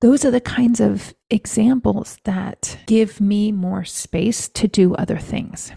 Those 0.00 0.26
are 0.26 0.30
the 0.30 0.42
kinds 0.42 0.78
of 0.78 1.14
examples 1.30 2.18
that 2.24 2.78
give 2.86 3.20
me 3.20 3.50
more 3.50 3.84
space 3.84 4.48
to 4.50 4.68
do 4.68 4.94
other 4.94 5.16
things. 5.16 5.72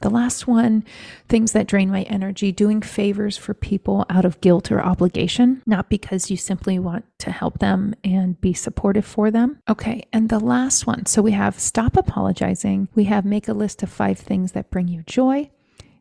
The 0.00 0.10
last 0.10 0.46
one, 0.46 0.84
things 1.28 1.52
that 1.52 1.66
drain 1.66 1.90
my 1.90 2.02
energy, 2.02 2.52
doing 2.52 2.82
favors 2.82 3.36
for 3.36 3.54
people 3.54 4.06
out 4.08 4.24
of 4.24 4.40
guilt 4.40 4.70
or 4.70 4.80
obligation, 4.80 5.62
not 5.66 5.90
because 5.90 6.30
you 6.30 6.36
simply 6.36 6.78
want 6.78 7.04
to 7.18 7.32
help 7.32 7.58
them 7.58 7.94
and 8.04 8.40
be 8.40 8.52
supportive 8.52 9.06
for 9.06 9.30
them. 9.30 9.58
Okay, 9.68 10.04
and 10.12 10.28
the 10.28 10.38
last 10.38 10.86
one, 10.86 11.06
so 11.06 11.20
we 11.20 11.32
have 11.32 11.58
stop 11.58 11.96
apologizing, 11.96 12.88
we 12.94 13.04
have 13.04 13.24
make 13.24 13.48
a 13.48 13.54
list 13.54 13.82
of 13.82 13.90
five 13.90 14.18
things 14.18 14.52
that 14.52 14.70
bring 14.70 14.86
you 14.86 15.02
joy, 15.02 15.50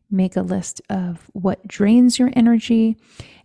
make 0.10 0.36
a 0.36 0.41
list 0.41 0.82
of 0.89 1.30
what 1.34 1.68
drains 1.68 2.20
your 2.20 2.32
energy. 2.34 2.98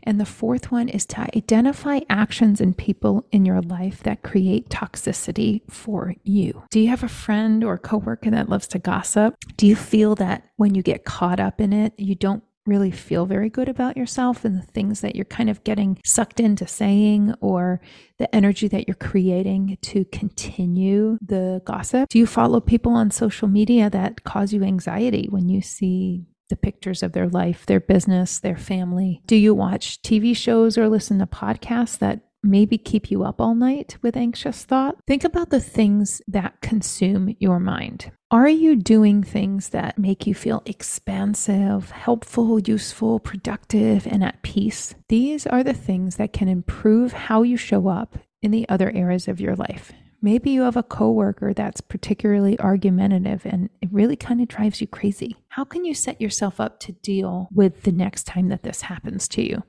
And 0.03 0.19
the 0.19 0.27
fourth 0.27 0.73
one 0.73 0.89
is 0.89 1.05
to 1.07 1.21
identify 1.37 2.01
actions 2.09 2.61
and 2.61 2.77
people 2.77 3.27
in 3.33 3.45
your 3.45 3.61
life 3.61 4.03
that 4.03 4.23
create 4.23 4.71
toxicity 4.71 5.61
for 5.71 6.15
you. 6.23 6.63
Do 6.71 6.81
you 6.81 6.89
have 6.89 7.03
a 7.03 7.09
friend 7.09 7.63
or 7.63 7.77
coworker 7.77 8.31
that 8.31 8.49
loves 8.49 8.67
to 8.69 8.79
gossip? 8.79 9.37
Do 9.57 9.67
you 9.67 9.77
feel 9.77 10.15
that 10.17 10.45
when 10.57 10.75
you 10.75 10.83
get 10.83 11.05
caught 11.05 11.41
up 11.41 11.61
in 11.61 11.73
it, 11.73 11.93
you 11.99 12.15
don't 12.15 12.43
really 12.67 12.91
feel 12.91 13.27
very 13.27 13.49
good 13.49 13.69
about 13.69 13.97
yourself 13.97 14.45
and 14.45 14.57
the 14.57 14.67
things 14.67 15.01
that 15.01 15.17
you're 15.17 15.25
kind 15.25 15.51
of 15.51 15.65
getting 15.65 15.99
sucked 16.05 16.41
into 16.41 16.67
saying 16.67 17.35
or 17.41 17.81
the 18.19 18.33
energy 18.35 18.69
that 18.69 18.87
you're 18.87 18.95
creating 18.95 19.79
to 19.83 20.05
continue 20.07 21.19
the 21.21 21.61
gossip? 21.65 22.09
Do 22.09 22.19
you 22.19 22.27
follow 22.27 22.61
people 22.61 22.93
on 22.93 23.11
social 23.11 23.49
media 23.49 23.91
that 23.91 24.25
cause 24.25 24.53
you 24.53 24.63
anxiety 24.63 25.27
when 25.31 25.49
you 25.49 25.61
see 25.61 26.27
the 26.51 26.57
pictures 26.57 27.03
of 27.03 27.13
their 27.13 27.29
life, 27.29 27.65
their 27.65 27.81
business, 27.81 28.39
their 28.39 28.59
family? 28.59 29.23
Do 29.27 29.37
you 29.37 29.55
watch 29.55 30.03
TV 30.03 30.37
shows 30.37 30.77
or 30.77 30.89
listen 30.89 31.19
to 31.21 31.27
podcasts 31.27 31.99
that 31.99 32.21
maybe 32.43 32.79
keep 32.79 33.11
you 33.11 33.23
up 33.23 33.41
all 33.41 33.55
night 33.55 33.97
with 34.03 34.17
anxious 34.17 34.65
thought, 34.65 34.97
think 35.07 35.25
about 35.25 35.51
the 35.51 35.61
things 35.61 36.23
that 36.27 36.61
consume 36.61 37.35
your 37.39 37.61
mind. 37.61 38.11
Are 38.31 38.49
you 38.49 38.77
doing 38.77 39.23
things 39.23 39.71
that 39.71 39.99
make 39.99 40.27
you 40.27 40.35
feel 40.35 40.63
expansive, 40.65 41.91
helpful, 41.91 42.61
useful, 42.61 43.19
productive, 43.19 44.07
and 44.07 44.23
at 44.23 44.43
peace? 44.43 44.95
These 45.09 45.47
are 45.47 45.65
the 45.65 45.75
things 45.75 46.17
that 46.17 46.33
can 46.33 46.49
improve 46.49 47.13
how 47.13 47.43
you 47.43 47.57
show 47.57 47.89
up 47.89 48.19
in 48.43 48.53
the 48.53 48.69
other 48.69 48.91
areas 48.91 49.29
of 49.29 49.41
your 49.41 49.57
life. 49.57 49.93
Maybe 50.23 50.51
you 50.51 50.63
have 50.63 50.77
a 50.77 50.83
coworker 50.83 51.55
that's 51.55 51.81
particularly 51.81 52.59
argumentative 52.61 53.47
and 53.47 53.71
it 53.81 53.89
really 53.91 54.17
kind 54.17 54.41
of 54.41 54.49
drives 54.49 54.81
you 54.81 54.87
crazy. 54.87 55.37
How 55.49 55.65
can 55.65 55.85
you 55.85 55.95
set 55.95 56.21
yourself 56.21 56.61
up 56.61 56.79
to 56.81 56.93
deal 56.93 57.49
with 57.53 57.83
the 57.83 57.93
next 57.93 58.25
time 58.27 58.49
that 58.49 58.63
this 58.63 58.83
happens 58.83 59.27
to 59.29 59.43
you? 59.43 59.63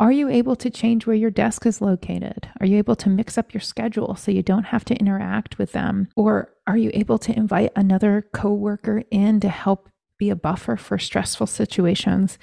Are 0.00 0.12
you 0.12 0.28
able 0.28 0.54
to 0.56 0.70
change 0.70 1.06
where 1.06 1.16
your 1.16 1.30
desk 1.30 1.66
is 1.66 1.80
located? 1.80 2.48
Are 2.60 2.66
you 2.66 2.78
able 2.78 2.94
to 2.96 3.08
mix 3.08 3.36
up 3.36 3.52
your 3.52 3.60
schedule 3.60 4.14
so 4.14 4.30
you 4.30 4.42
don't 4.42 4.66
have 4.66 4.84
to 4.86 4.96
interact 4.96 5.58
with 5.58 5.72
them? 5.72 6.08
Or 6.14 6.52
are 6.68 6.76
you 6.76 6.90
able 6.94 7.18
to 7.18 7.36
invite 7.36 7.72
another 7.74 8.28
coworker 8.32 9.02
in 9.10 9.40
to 9.40 9.48
help 9.48 9.88
be 10.16 10.30
a 10.30 10.36
buffer 10.36 10.76
for 10.76 10.98
stressful 10.98 11.48
situations? 11.48 12.38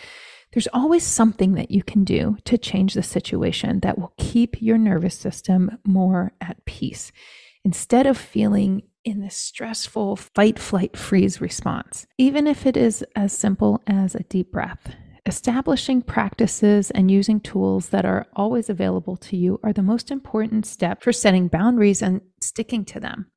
There's 0.55 0.67
always 0.73 1.03
something 1.03 1.53
that 1.53 1.69
you 1.69 1.83
can 1.83 2.03
do 2.03 2.37
to 2.45 2.57
change 2.57 2.95
the 2.95 3.03
situation 3.03 3.81
that 3.81 3.99
will 3.99 4.13
keep 4.17 4.59
your 4.59 4.79
nervous 4.79 5.13
system 5.13 5.77
more 5.85 6.31
at 6.41 6.65
peace 6.65 7.11
instead 7.63 8.07
of 8.07 8.17
feeling 8.17 8.83
in 9.03 9.19
this 9.21 9.35
stressful 9.35 10.15
fight, 10.15 10.57
flight, 10.57 10.97
freeze 10.97 11.39
response, 11.39 12.07
even 12.17 12.47
if 12.47 12.65
it 12.65 12.75
is 12.75 13.05
as 13.15 13.37
simple 13.37 13.83
as 13.85 14.15
a 14.15 14.23
deep 14.23 14.51
breath 14.51 14.95
Establishing 15.27 16.03
practices 16.03 16.91
and 16.91 17.09
using 17.09 17.39
tools 17.39 17.89
that 17.89 18.05
are 18.05 18.27
always 18.35 18.69
available 18.69 19.17
to 19.17 19.35
you 19.35 19.59
are 19.63 19.73
the 19.73 19.81
most 19.81 20.11
important 20.11 20.67
step 20.67 21.01
for 21.01 21.11
setting 21.11 21.47
boundaries 21.47 22.03
and 22.03 22.21
sticking 22.41 22.85
to 22.85 22.99
them. 22.99 23.31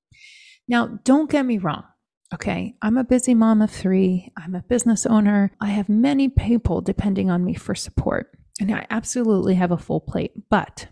Now, 0.68 0.98
don't 1.04 1.30
get 1.30 1.46
me 1.46 1.56
wrong. 1.56 1.84
Okay, 2.32 2.74
I'm 2.82 2.98
a 2.98 3.04
busy 3.04 3.34
mom 3.34 3.62
of 3.62 3.70
three. 3.70 4.30
I'm 4.36 4.54
a 4.54 4.62
business 4.62 5.06
owner. 5.06 5.50
I 5.60 5.68
have 5.68 5.88
many 5.88 6.28
people 6.28 6.82
depending 6.82 7.30
on 7.30 7.44
me 7.44 7.54
for 7.54 7.74
support, 7.74 8.38
and 8.60 8.74
I 8.74 8.86
absolutely 8.90 9.54
have 9.54 9.70
a 9.70 9.78
full 9.78 10.00
plate. 10.00 10.32
But 10.50 10.88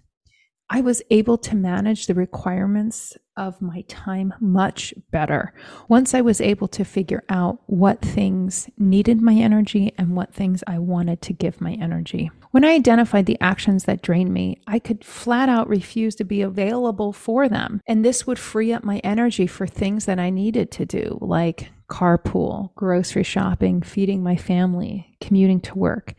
I 0.68 0.81
was 0.81 1.00
able 1.11 1.38
to 1.38 1.55
manage 1.55 2.07
the 2.07 2.14
requirements 2.14 3.16
of 3.37 3.62
my 3.62 3.83
time 3.83 4.35
much 4.40 4.92
better 5.12 5.52
once 5.88 6.12
I 6.12 6.22
was 6.22 6.40
able 6.40 6.66
to 6.68 6.85
figure 6.85 7.22
out 7.29 7.61
what 7.66 8.02
things 8.02 8.68
needed 8.76 9.20
my 9.20 9.35
energy 9.35 9.92
and 9.96 10.16
what 10.16 10.35
things 10.35 10.64
I 10.66 10.81
wanted 10.81 11.22
to 11.22 11.33
give 11.33 11.61
my 11.61 11.74
energy. 11.74 12.31
When 12.50 12.64
I 12.64 12.72
identified 12.72 13.26
the 13.26 13.40
actions 13.40 13.85
that 13.85 14.02
drained 14.02 14.33
me, 14.33 14.61
I 14.66 14.81
could 14.81 15.05
flat 15.05 15.48
out 15.48 15.68
refuse 15.68 16.16
to 16.16 16.24
be 16.24 16.42
available 16.42 17.12
for 17.12 17.48
them. 17.48 17.81
And 17.87 18.05
this 18.05 18.26
would 18.26 18.38
free 18.38 18.72
up 18.72 18.83
my 18.83 18.98
energy 18.98 19.46
for 19.46 19.68
things 19.68 20.07
that 20.07 20.18
I 20.18 20.31
needed 20.31 20.72
to 20.72 20.87
do, 20.87 21.18
like 21.20 21.70
carpool, 21.88 22.74
grocery 22.74 23.22
shopping, 23.22 23.83
feeding 23.83 24.22
my 24.22 24.37
family, 24.37 25.16
commuting 25.20 25.61
to 25.61 25.79
work. 25.79 26.14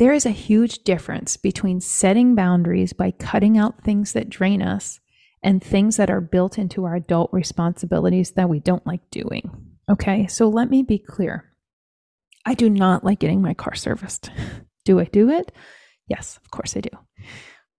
There 0.00 0.14
is 0.14 0.24
a 0.24 0.30
huge 0.30 0.82
difference 0.82 1.36
between 1.36 1.82
setting 1.82 2.34
boundaries 2.34 2.94
by 2.94 3.10
cutting 3.10 3.58
out 3.58 3.84
things 3.84 4.14
that 4.14 4.30
drain 4.30 4.62
us 4.62 4.98
and 5.42 5.62
things 5.62 5.98
that 5.98 6.08
are 6.08 6.22
built 6.22 6.56
into 6.56 6.86
our 6.86 6.94
adult 6.94 7.28
responsibilities 7.34 8.30
that 8.30 8.48
we 8.48 8.60
don't 8.60 8.86
like 8.86 9.02
doing. 9.10 9.76
Okay, 9.90 10.26
so 10.26 10.48
let 10.48 10.70
me 10.70 10.82
be 10.82 10.98
clear. 10.98 11.52
I 12.46 12.54
do 12.54 12.70
not 12.70 13.04
like 13.04 13.18
getting 13.18 13.42
my 13.42 13.52
car 13.52 13.74
serviced. 13.74 14.30
Do 14.86 15.00
I 15.00 15.04
do 15.04 15.28
it? 15.28 15.52
Yes, 16.08 16.38
of 16.42 16.50
course 16.50 16.74
I 16.78 16.80
do. 16.80 16.88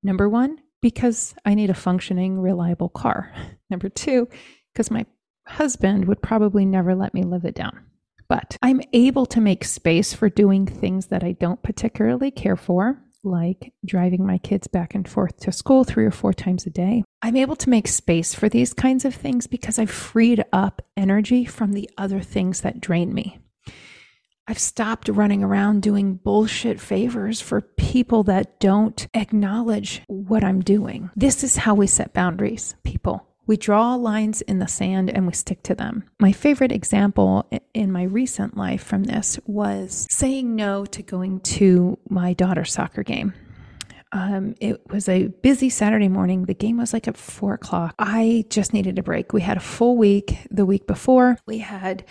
Number 0.03 0.29
one, 0.29 0.59
because 0.79 1.33
I 1.43 1.55
need 1.55 1.71
a 1.71 1.73
functioning, 1.73 2.39
reliable 2.39 2.89
car. 2.89 3.33
Number 3.71 3.89
two, 3.89 4.29
because 4.71 4.91
my 4.91 5.07
husband 5.47 6.05
would 6.05 6.21
probably 6.21 6.65
never 6.65 6.93
let 6.93 7.15
me 7.15 7.23
live 7.23 7.45
it 7.45 7.55
down. 7.55 7.83
But 8.31 8.55
I'm 8.61 8.79
able 8.93 9.25
to 9.25 9.41
make 9.41 9.65
space 9.65 10.13
for 10.13 10.29
doing 10.29 10.65
things 10.65 11.07
that 11.07 11.21
I 11.21 11.33
don't 11.33 11.61
particularly 11.61 12.31
care 12.31 12.55
for, 12.55 12.97
like 13.25 13.73
driving 13.85 14.25
my 14.25 14.37
kids 14.37 14.67
back 14.67 14.95
and 14.95 15.05
forth 15.05 15.35
to 15.41 15.51
school 15.51 15.83
three 15.83 16.05
or 16.05 16.11
four 16.11 16.31
times 16.33 16.65
a 16.65 16.69
day. 16.69 17.03
I'm 17.21 17.35
able 17.35 17.57
to 17.57 17.69
make 17.69 17.89
space 17.89 18.33
for 18.33 18.47
these 18.47 18.73
kinds 18.73 19.03
of 19.03 19.13
things 19.13 19.47
because 19.47 19.77
I've 19.77 19.91
freed 19.91 20.45
up 20.53 20.81
energy 20.95 21.43
from 21.43 21.73
the 21.73 21.89
other 21.97 22.21
things 22.21 22.61
that 22.61 22.79
drain 22.79 23.13
me. 23.13 23.39
I've 24.47 24.59
stopped 24.59 25.09
running 25.09 25.43
around 25.43 25.81
doing 25.81 26.15
bullshit 26.15 26.79
favors 26.79 27.41
for 27.41 27.59
people 27.59 28.23
that 28.23 28.61
don't 28.61 29.07
acknowledge 29.13 30.03
what 30.07 30.41
I'm 30.41 30.61
doing. 30.61 31.09
This 31.17 31.43
is 31.43 31.57
how 31.57 31.75
we 31.75 31.85
set 31.85 32.13
boundaries, 32.13 32.75
people. 32.85 33.27
We 33.47 33.57
draw 33.57 33.95
lines 33.95 34.41
in 34.41 34.59
the 34.59 34.67
sand 34.67 35.09
and 35.09 35.25
we 35.25 35.33
stick 35.33 35.63
to 35.63 35.75
them. 35.75 36.03
My 36.19 36.31
favorite 36.31 36.71
example 36.71 37.49
in 37.73 37.91
my 37.91 38.03
recent 38.03 38.55
life 38.55 38.83
from 38.83 39.03
this 39.05 39.39
was 39.45 40.07
saying 40.09 40.55
no 40.55 40.85
to 40.85 41.01
going 41.01 41.39
to 41.41 41.97
my 42.09 42.33
daughter's 42.33 42.71
soccer 42.71 43.03
game. 43.03 43.33
Um, 44.13 44.55
it 44.59 44.81
was 44.89 45.07
a 45.07 45.27
busy 45.27 45.69
Saturday 45.69 46.09
morning. 46.09 46.45
The 46.45 46.53
game 46.53 46.77
was 46.77 46.93
like 46.93 47.07
at 47.07 47.17
four 47.17 47.53
o'clock. 47.53 47.95
I 47.97 48.45
just 48.49 48.73
needed 48.73 48.99
a 48.99 49.03
break. 49.03 49.31
We 49.31 49.41
had 49.41 49.57
a 49.57 49.61
full 49.61 49.95
week 49.95 50.37
the 50.49 50.65
week 50.65 50.85
before. 50.85 51.37
We 51.45 51.59
had 51.59 52.03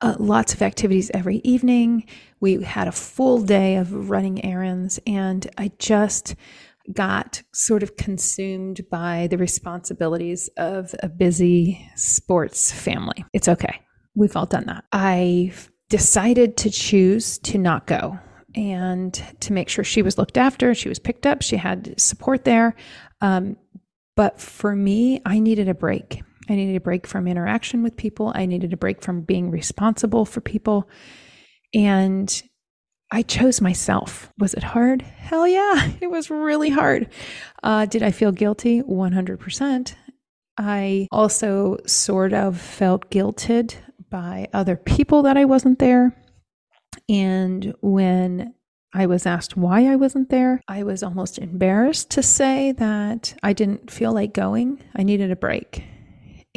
uh, 0.00 0.14
lots 0.18 0.52
of 0.52 0.62
activities 0.62 1.10
every 1.12 1.38
evening. 1.38 2.06
We 2.40 2.62
had 2.62 2.86
a 2.86 2.92
full 2.92 3.40
day 3.40 3.76
of 3.76 4.10
running 4.10 4.44
errands, 4.44 5.00
and 5.06 5.48
I 5.56 5.72
just 5.78 6.36
got 6.92 7.42
sort 7.52 7.82
of 7.82 7.96
consumed 7.96 8.80
by 8.90 9.28
the 9.30 9.38
responsibilities 9.38 10.48
of 10.56 10.94
a 11.02 11.08
busy 11.08 11.86
sports 11.96 12.72
family. 12.72 13.24
It's 13.32 13.48
okay. 13.48 13.80
We've 14.14 14.36
all 14.36 14.46
done 14.46 14.66
that. 14.66 14.84
I 14.92 15.52
decided 15.88 16.56
to 16.58 16.70
choose 16.70 17.38
to 17.38 17.58
not 17.58 17.86
go 17.86 18.18
and 18.54 19.14
to 19.40 19.52
make 19.52 19.68
sure 19.68 19.84
she 19.84 20.02
was 20.02 20.18
looked 20.18 20.38
after, 20.38 20.74
she 20.74 20.88
was 20.88 20.98
picked 20.98 21.26
up, 21.26 21.42
she 21.42 21.56
had 21.56 21.98
support 22.00 22.44
there. 22.44 22.74
Um, 23.20 23.56
but 24.16 24.40
for 24.40 24.74
me, 24.74 25.20
I 25.24 25.38
needed 25.38 25.68
a 25.68 25.74
break. 25.74 26.22
I 26.48 26.54
needed 26.54 26.76
a 26.76 26.80
break 26.80 27.06
from 27.06 27.28
interaction 27.28 27.82
with 27.82 27.96
people. 27.96 28.32
I 28.34 28.46
needed 28.46 28.72
a 28.72 28.76
break 28.76 29.02
from 29.02 29.20
being 29.20 29.50
responsible 29.50 30.24
for 30.24 30.40
people. 30.40 30.88
And 31.74 32.42
I 33.10 33.22
chose 33.22 33.60
myself. 33.60 34.32
Was 34.38 34.54
it 34.54 34.62
hard? 34.62 35.02
Hell 35.02 35.46
yeah, 35.48 35.90
it 36.00 36.10
was 36.10 36.30
really 36.30 36.70
hard. 36.70 37.08
Uh, 37.62 37.86
did 37.86 38.02
I 38.02 38.10
feel 38.10 38.32
guilty? 38.32 38.82
100%. 38.82 39.94
I 40.58 41.06
also 41.12 41.76
sort 41.86 42.32
of 42.32 42.60
felt 42.60 43.10
guilted 43.10 43.74
by 44.10 44.48
other 44.52 44.76
people 44.76 45.22
that 45.22 45.36
I 45.36 45.44
wasn't 45.44 45.78
there. 45.78 46.16
And 47.08 47.74
when 47.80 48.54
I 48.94 49.06
was 49.06 49.26
asked 49.26 49.56
why 49.56 49.86
I 49.86 49.96
wasn't 49.96 50.30
there, 50.30 50.60
I 50.66 50.82
was 50.82 51.02
almost 51.02 51.38
embarrassed 51.38 52.10
to 52.10 52.22
say 52.22 52.72
that 52.72 53.34
I 53.42 53.52
didn't 53.52 53.90
feel 53.90 54.12
like 54.12 54.34
going. 54.34 54.82
I 54.96 55.02
needed 55.02 55.30
a 55.30 55.36
break. 55.36 55.84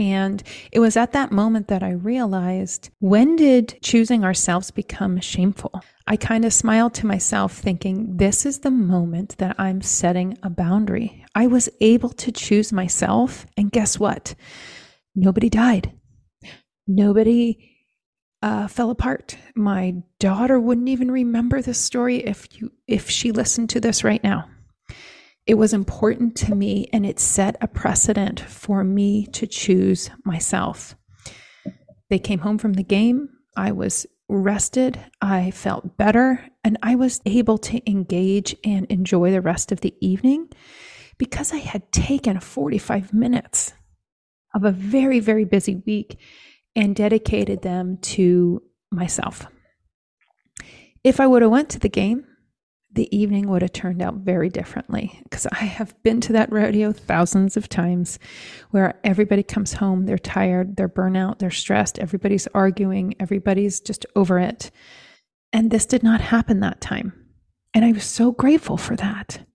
And 0.01 0.41
it 0.71 0.79
was 0.79 0.97
at 0.97 1.11
that 1.11 1.31
moment 1.31 1.67
that 1.67 1.83
I 1.83 1.91
realized 1.91 2.89
when 2.97 3.35
did 3.35 3.77
choosing 3.83 4.23
ourselves 4.23 4.71
become 4.71 5.19
shameful? 5.21 5.83
I 6.07 6.17
kind 6.17 6.43
of 6.43 6.53
smiled 6.53 6.95
to 6.95 7.05
myself, 7.05 7.53
thinking, 7.53 8.17
this 8.17 8.43
is 8.43 8.59
the 8.59 8.71
moment 8.71 9.37
that 9.37 9.55
I'm 9.59 9.79
setting 9.81 10.39
a 10.41 10.49
boundary. 10.49 11.23
I 11.35 11.45
was 11.45 11.69
able 11.81 12.09
to 12.09 12.31
choose 12.31 12.73
myself. 12.73 13.45
And 13.55 13.71
guess 13.71 13.99
what? 13.99 14.33
Nobody 15.15 15.49
died. 15.51 15.93
Nobody 16.87 17.71
uh, 18.41 18.67
fell 18.67 18.89
apart. 18.89 19.37
My 19.53 19.93
daughter 20.19 20.59
wouldn't 20.59 20.89
even 20.89 21.11
remember 21.11 21.61
this 21.61 21.79
story 21.79 22.17
if 22.17 22.47
you 22.59 22.71
if 22.87 23.07
she 23.07 23.31
listened 23.31 23.69
to 23.69 23.79
this 23.79 24.03
right 24.03 24.23
now. 24.23 24.49
It 25.51 25.57
was 25.57 25.73
important 25.73 26.37
to 26.37 26.55
me 26.55 26.87
and 26.93 27.05
it 27.05 27.19
set 27.19 27.57
a 27.59 27.67
precedent 27.67 28.39
for 28.39 28.85
me 28.85 29.25
to 29.33 29.45
choose 29.45 30.09
myself. 30.23 30.95
They 32.09 32.19
came 32.19 32.39
home 32.39 32.57
from 32.57 32.71
the 32.71 32.85
game. 32.85 33.27
I 33.57 33.73
was 33.73 34.05
rested. 34.29 34.97
I 35.21 35.51
felt 35.51 35.97
better 35.97 36.47
and 36.63 36.77
I 36.81 36.95
was 36.95 37.19
able 37.25 37.57
to 37.57 37.81
engage 37.91 38.55
and 38.63 38.85
enjoy 38.85 39.31
the 39.31 39.41
rest 39.41 39.73
of 39.73 39.81
the 39.81 39.93
evening 39.99 40.47
because 41.17 41.51
I 41.51 41.57
had 41.57 41.91
taken 41.91 42.39
45 42.39 43.13
minutes 43.13 43.73
of 44.55 44.63
a 44.63 44.71
very, 44.71 45.19
very 45.19 45.43
busy 45.43 45.83
week 45.85 46.17
and 46.77 46.95
dedicated 46.95 47.61
them 47.61 47.97
to 48.03 48.63
myself. 48.89 49.47
If 51.03 51.19
I 51.19 51.27
would 51.27 51.41
have 51.41 51.51
went 51.51 51.67
to 51.71 51.79
the 51.79 51.89
game, 51.89 52.25
the 52.93 53.15
evening 53.15 53.49
would 53.49 53.61
have 53.61 53.71
turned 53.71 54.01
out 54.01 54.15
very 54.15 54.49
differently 54.49 55.19
because 55.23 55.47
I 55.47 55.63
have 55.63 55.95
been 56.03 56.19
to 56.21 56.33
that 56.33 56.51
rodeo 56.51 56.91
thousands 56.91 57.55
of 57.55 57.69
times 57.69 58.19
where 58.71 58.99
everybody 59.03 59.43
comes 59.43 59.73
home, 59.73 60.05
they're 60.05 60.17
tired, 60.17 60.75
they're 60.75 60.89
burnout, 60.89 61.39
they're 61.39 61.51
stressed, 61.51 61.99
everybody's 61.99 62.47
arguing, 62.47 63.15
everybody's 63.19 63.79
just 63.79 64.05
over 64.15 64.39
it. 64.39 64.71
And 65.53 65.71
this 65.71 65.85
did 65.85 66.03
not 66.03 66.21
happen 66.21 66.59
that 66.59 66.81
time. 66.81 67.13
And 67.73 67.85
I 67.85 67.93
was 67.93 68.03
so 68.03 68.31
grateful 68.31 68.77
for 68.77 68.95
that. 68.97 69.45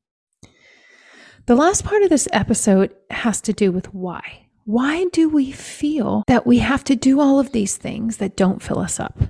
The 1.45 1.55
last 1.55 1.85
part 1.85 2.03
of 2.03 2.11
this 2.11 2.29
episode 2.33 2.95
has 3.11 3.41
to 3.43 3.53
do 3.53 3.71
with 3.71 3.93
why. 3.95 4.47
Why 4.65 5.05
do 5.13 5.29
we 5.29 5.53
feel 5.53 6.25
that 6.27 6.47
we 6.47 6.59
have 6.59 6.83
to 6.85 6.97
do 6.97 7.21
all 7.21 7.39
of 7.39 7.53
these 7.53 7.77
things 7.77 8.17
that 8.17 8.37
don't 8.37 8.63
fill 8.63 8.81
us 8.81 8.99
up? 8.99 9.21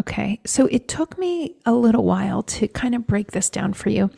Okay, 0.00 0.40
so 0.44 0.66
it 0.66 0.88
took 0.88 1.16
me 1.18 1.56
a 1.64 1.72
little 1.72 2.04
while 2.04 2.42
to 2.42 2.66
kind 2.66 2.94
of 2.94 3.06
break 3.06 3.30
this 3.30 3.48
down 3.48 3.72
for 3.72 3.90
you. 3.90 4.10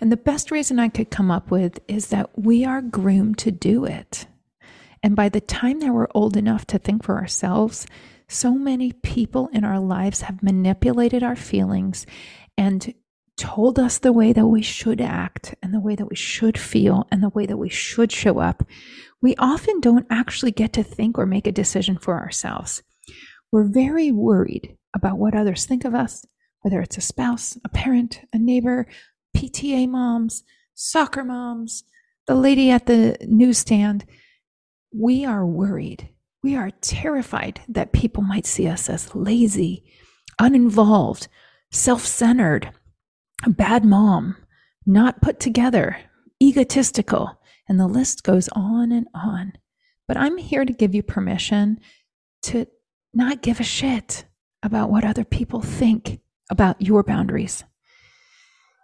And 0.00 0.10
the 0.10 0.16
best 0.16 0.50
reason 0.50 0.78
I 0.78 0.88
could 0.88 1.10
come 1.10 1.30
up 1.30 1.50
with 1.50 1.78
is 1.88 2.08
that 2.08 2.30
we 2.38 2.64
are 2.64 2.80
groomed 2.80 3.36
to 3.38 3.50
do 3.50 3.84
it. 3.84 4.26
And 5.02 5.14
by 5.14 5.28
the 5.28 5.40
time 5.40 5.80
that 5.80 5.92
we're 5.92 6.08
old 6.14 6.36
enough 6.36 6.66
to 6.68 6.78
think 6.78 7.04
for 7.04 7.16
ourselves, 7.16 7.86
so 8.28 8.54
many 8.54 8.92
people 8.92 9.48
in 9.52 9.64
our 9.64 9.78
lives 9.78 10.22
have 10.22 10.42
manipulated 10.42 11.22
our 11.22 11.36
feelings 11.36 12.06
and 12.56 12.94
told 13.36 13.78
us 13.78 13.98
the 13.98 14.12
way 14.12 14.32
that 14.32 14.46
we 14.46 14.62
should 14.62 15.00
act 15.00 15.54
and 15.62 15.72
the 15.72 15.80
way 15.80 15.96
that 15.96 16.08
we 16.08 16.16
should 16.16 16.58
feel 16.58 17.06
and 17.10 17.22
the 17.22 17.30
way 17.30 17.46
that 17.46 17.56
we 17.56 17.68
should 17.68 18.12
show 18.12 18.38
up, 18.38 18.62
we 19.22 19.34
often 19.36 19.80
don't 19.80 20.06
actually 20.10 20.50
get 20.50 20.72
to 20.74 20.82
think 20.82 21.18
or 21.18 21.26
make 21.26 21.46
a 21.46 21.52
decision 21.52 21.96
for 21.98 22.18
ourselves. 22.18 22.82
We're 23.50 23.64
very 23.64 24.10
worried 24.10 24.76
about 24.94 25.18
what 25.18 25.34
others 25.34 25.66
think 25.66 25.84
of 25.84 25.94
us, 25.94 26.24
whether 26.60 26.80
it's 26.80 26.98
a 26.98 27.02
spouse, 27.02 27.58
a 27.64 27.68
parent, 27.68 28.22
a 28.32 28.38
neighbor, 28.38 28.86
PTA 29.36 29.88
moms, 29.88 30.42
soccer 30.74 31.24
moms, 31.24 31.84
the 32.26 32.34
lady 32.34 32.70
at 32.70 32.86
the 32.86 33.16
newsstand. 33.26 34.04
We 34.92 35.24
are 35.24 35.46
worried. 35.46 36.08
We 36.42 36.56
are 36.56 36.70
terrified 36.80 37.60
that 37.68 37.92
people 37.92 38.22
might 38.22 38.46
see 38.46 38.66
us 38.66 38.88
as 38.88 39.14
lazy, 39.14 39.84
uninvolved, 40.38 41.28
self 41.70 42.04
centered, 42.06 42.72
a 43.44 43.50
bad 43.50 43.84
mom, 43.84 44.36
not 44.86 45.22
put 45.22 45.38
together, 45.38 45.98
egotistical, 46.42 47.40
and 47.68 47.78
the 47.78 47.86
list 47.86 48.22
goes 48.22 48.48
on 48.52 48.90
and 48.90 49.06
on. 49.14 49.52
But 50.08 50.16
I'm 50.16 50.38
here 50.38 50.64
to 50.64 50.72
give 50.72 50.94
you 50.94 51.02
permission 51.02 51.78
to 52.42 52.66
not 53.12 53.42
give 53.42 53.60
a 53.60 53.64
shit 53.64 54.24
about 54.62 54.90
what 54.90 55.04
other 55.04 55.24
people 55.24 55.60
think 55.60 56.20
about 56.50 56.80
your 56.80 57.02
boundaries. 57.02 57.64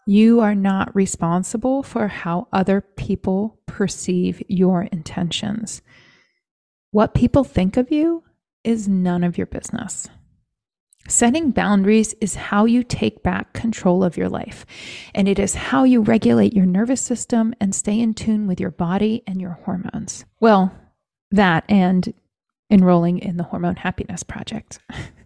You 0.07 0.41
are 0.41 0.55
not 0.55 0.95
responsible 0.95 1.83
for 1.83 2.07
how 2.07 2.47
other 2.53 2.81
people 2.81 3.59
perceive 3.67 4.43
your 4.49 4.85
intentions. 4.85 5.83
What 6.93 7.13
people 7.13 7.43
think 7.43 7.77
of 7.77 7.91
you 7.91 8.23
is 8.63 8.89
none 8.89 9.25
of 9.25 9.37
your 9.37 9.49
business. 9.49 10.09
Setting 11.09 11.51
boundaries 11.51 12.15
is 12.21 12.35
how 12.35 12.65
you 12.65 12.83
take 12.83 13.23
back 13.23 13.53
control 13.53 14.03
of 14.03 14.17
your 14.17 14.29
life, 14.29 14.67
and 15.15 15.29
it 15.29 15.39
is 15.39 15.55
how 15.55 15.85
you 15.85 16.01
regulate 16.01 16.53
your 16.53 16.67
nervous 16.67 17.01
system 17.01 17.55
and 17.61 17.75
stay 17.75 18.01
in 18.01 18.13
tune 18.13 18.49
with 18.49 18.59
your 18.59 18.73
body 18.73 19.23
and 19.27 19.41
your 19.41 19.59
hormones. 19.65 20.25
Well, 20.41 20.75
that 21.31 21.65
and 21.69 22.13
enrolling 22.71 23.19
in 23.19 23.37
the 23.37 23.45
Hormone 23.45 23.77
Happiness 23.77 24.23
Project. 24.23 24.81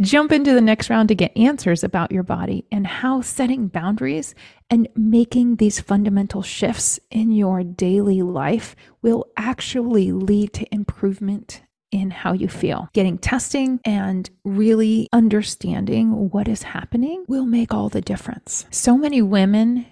Jump 0.00 0.32
into 0.32 0.52
the 0.52 0.60
next 0.60 0.90
round 0.90 1.08
to 1.08 1.14
get 1.14 1.36
answers 1.36 1.84
about 1.84 2.12
your 2.12 2.22
body 2.22 2.66
and 2.70 2.86
how 2.86 3.20
setting 3.20 3.68
boundaries 3.68 4.34
and 4.68 4.88
making 4.96 5.56
these 5.56 5.80
fundamental 5.80 6.42
shifts 6.42 7.00
in 7.10 7.30
your 7.30 7.62
daily 7.62 8.22
life 8.22 8.76
will 9.02 9.26
actually 9.36 10.12
lead 10.12 10.52
to 10.52 10.74
improvement 10.74 11.62
in 11.90 12.10
how 12.10 12.32
you 12.32 12.48
feel. 12.48 12.88
Getting 12.92 13.16
testing 13.16 13.80
and 13.84 14.28
really 14.44 15.08
understanding 15.12 16.30
what 16.30 16.48
is 16.48 16.62
happening 16.62 17.24
will 17.28 17.46
make 17.46 17.72
all 17.72 17.88
the 17.88 18.02
difference. 18.02 18.66
So 18.70 18.98
many 18.98 19.22
women 19.22 19.86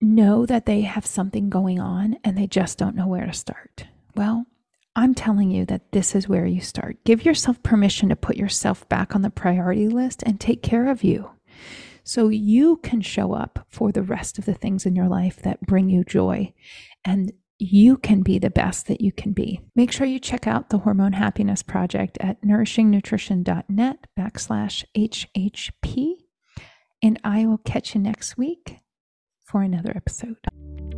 know 0.00 0.46
that 0.46 0.66
they 0.66 0.80
have 0.82 1.06
something 1.06 1.50
going 1.50 1.78
on 1.78 2.16
and 2.24 2.36
they 2.36 2.46
just 2.46 2.78
don't 2.78 2.96
know 2.96 3.06
where 3.06 3.26
to 3.26 3.32
start. 3.32 3.84
Well, 4.14 4.46
I'm 4.94 5.14
telling 5.14 5.50
you 5.50 5.64
that 5.66 5.92
this 5.92 6.14
is 6.14 6.28
where 6.28 6.46
you 6.46 6.60
start. 6.60 7.02
Give 7.04 7.24
yourself 7.24 7.62
permission 7.62 8.10
to 8.10 8.16
put 8.16 8.36
yourself 8.36 8.88
back 8.88 9.14
on 9.14 9.22
the 9.22 9.30
priority 9.30 9.88
list 9.88 10.22
and 10.24 10.38
take 10.38 10.62
care 10.62 10.90
of 10.90 11.02
you 11.02 11.30
so 12.04 12.28
you 12.28 12.76
can 12.78 13.00
show 13.00 13.32
up 13.32 13.66
for 13.68 13.92
the 13.92 14.02
rest 14.02 14.38
of 14.38 14.44
the 14.44 14.54
things 14.54 14.84
in 14.84 14.94
your 14.94 15.08
life 15.08 15.36
that 15.42 15.60
bring 15.62 15.88
you 15.88 16.04
joy 16.04 16.52
and 17.04 17.32
you 17.58 17.96
can 17.96 18.22
be 18.22 18.38
the 18.38 18.50
best 18.50 18.88
that 18.88 19.00
you 19.00 19.12
can 19.12 19.32
be. 19.32 19.60
Make 19.76 19.92
sure 19.92 20.06
you 20.06 20.18
check 20.18 20.48
out 20.48 20.70
the 20.70 20.78
Hormone 20.78 21.12
Happiness 21.12 21.62
Project 21.62 22.18
at 22.20 22.42
nourishingnutrition.net 22.42 24.06
backslash 24.18 24.84
HHP. 24.96 26.14
And 27.04 27.20
I 27.22 27.46
will 27.46 27.58
catch 27.58 27.94
you 27.94 28.00
next 28.00 28.36
week 28.36 28.80
for 29.44 29.62
another 29.62 29.92
episode. 29.94 30.38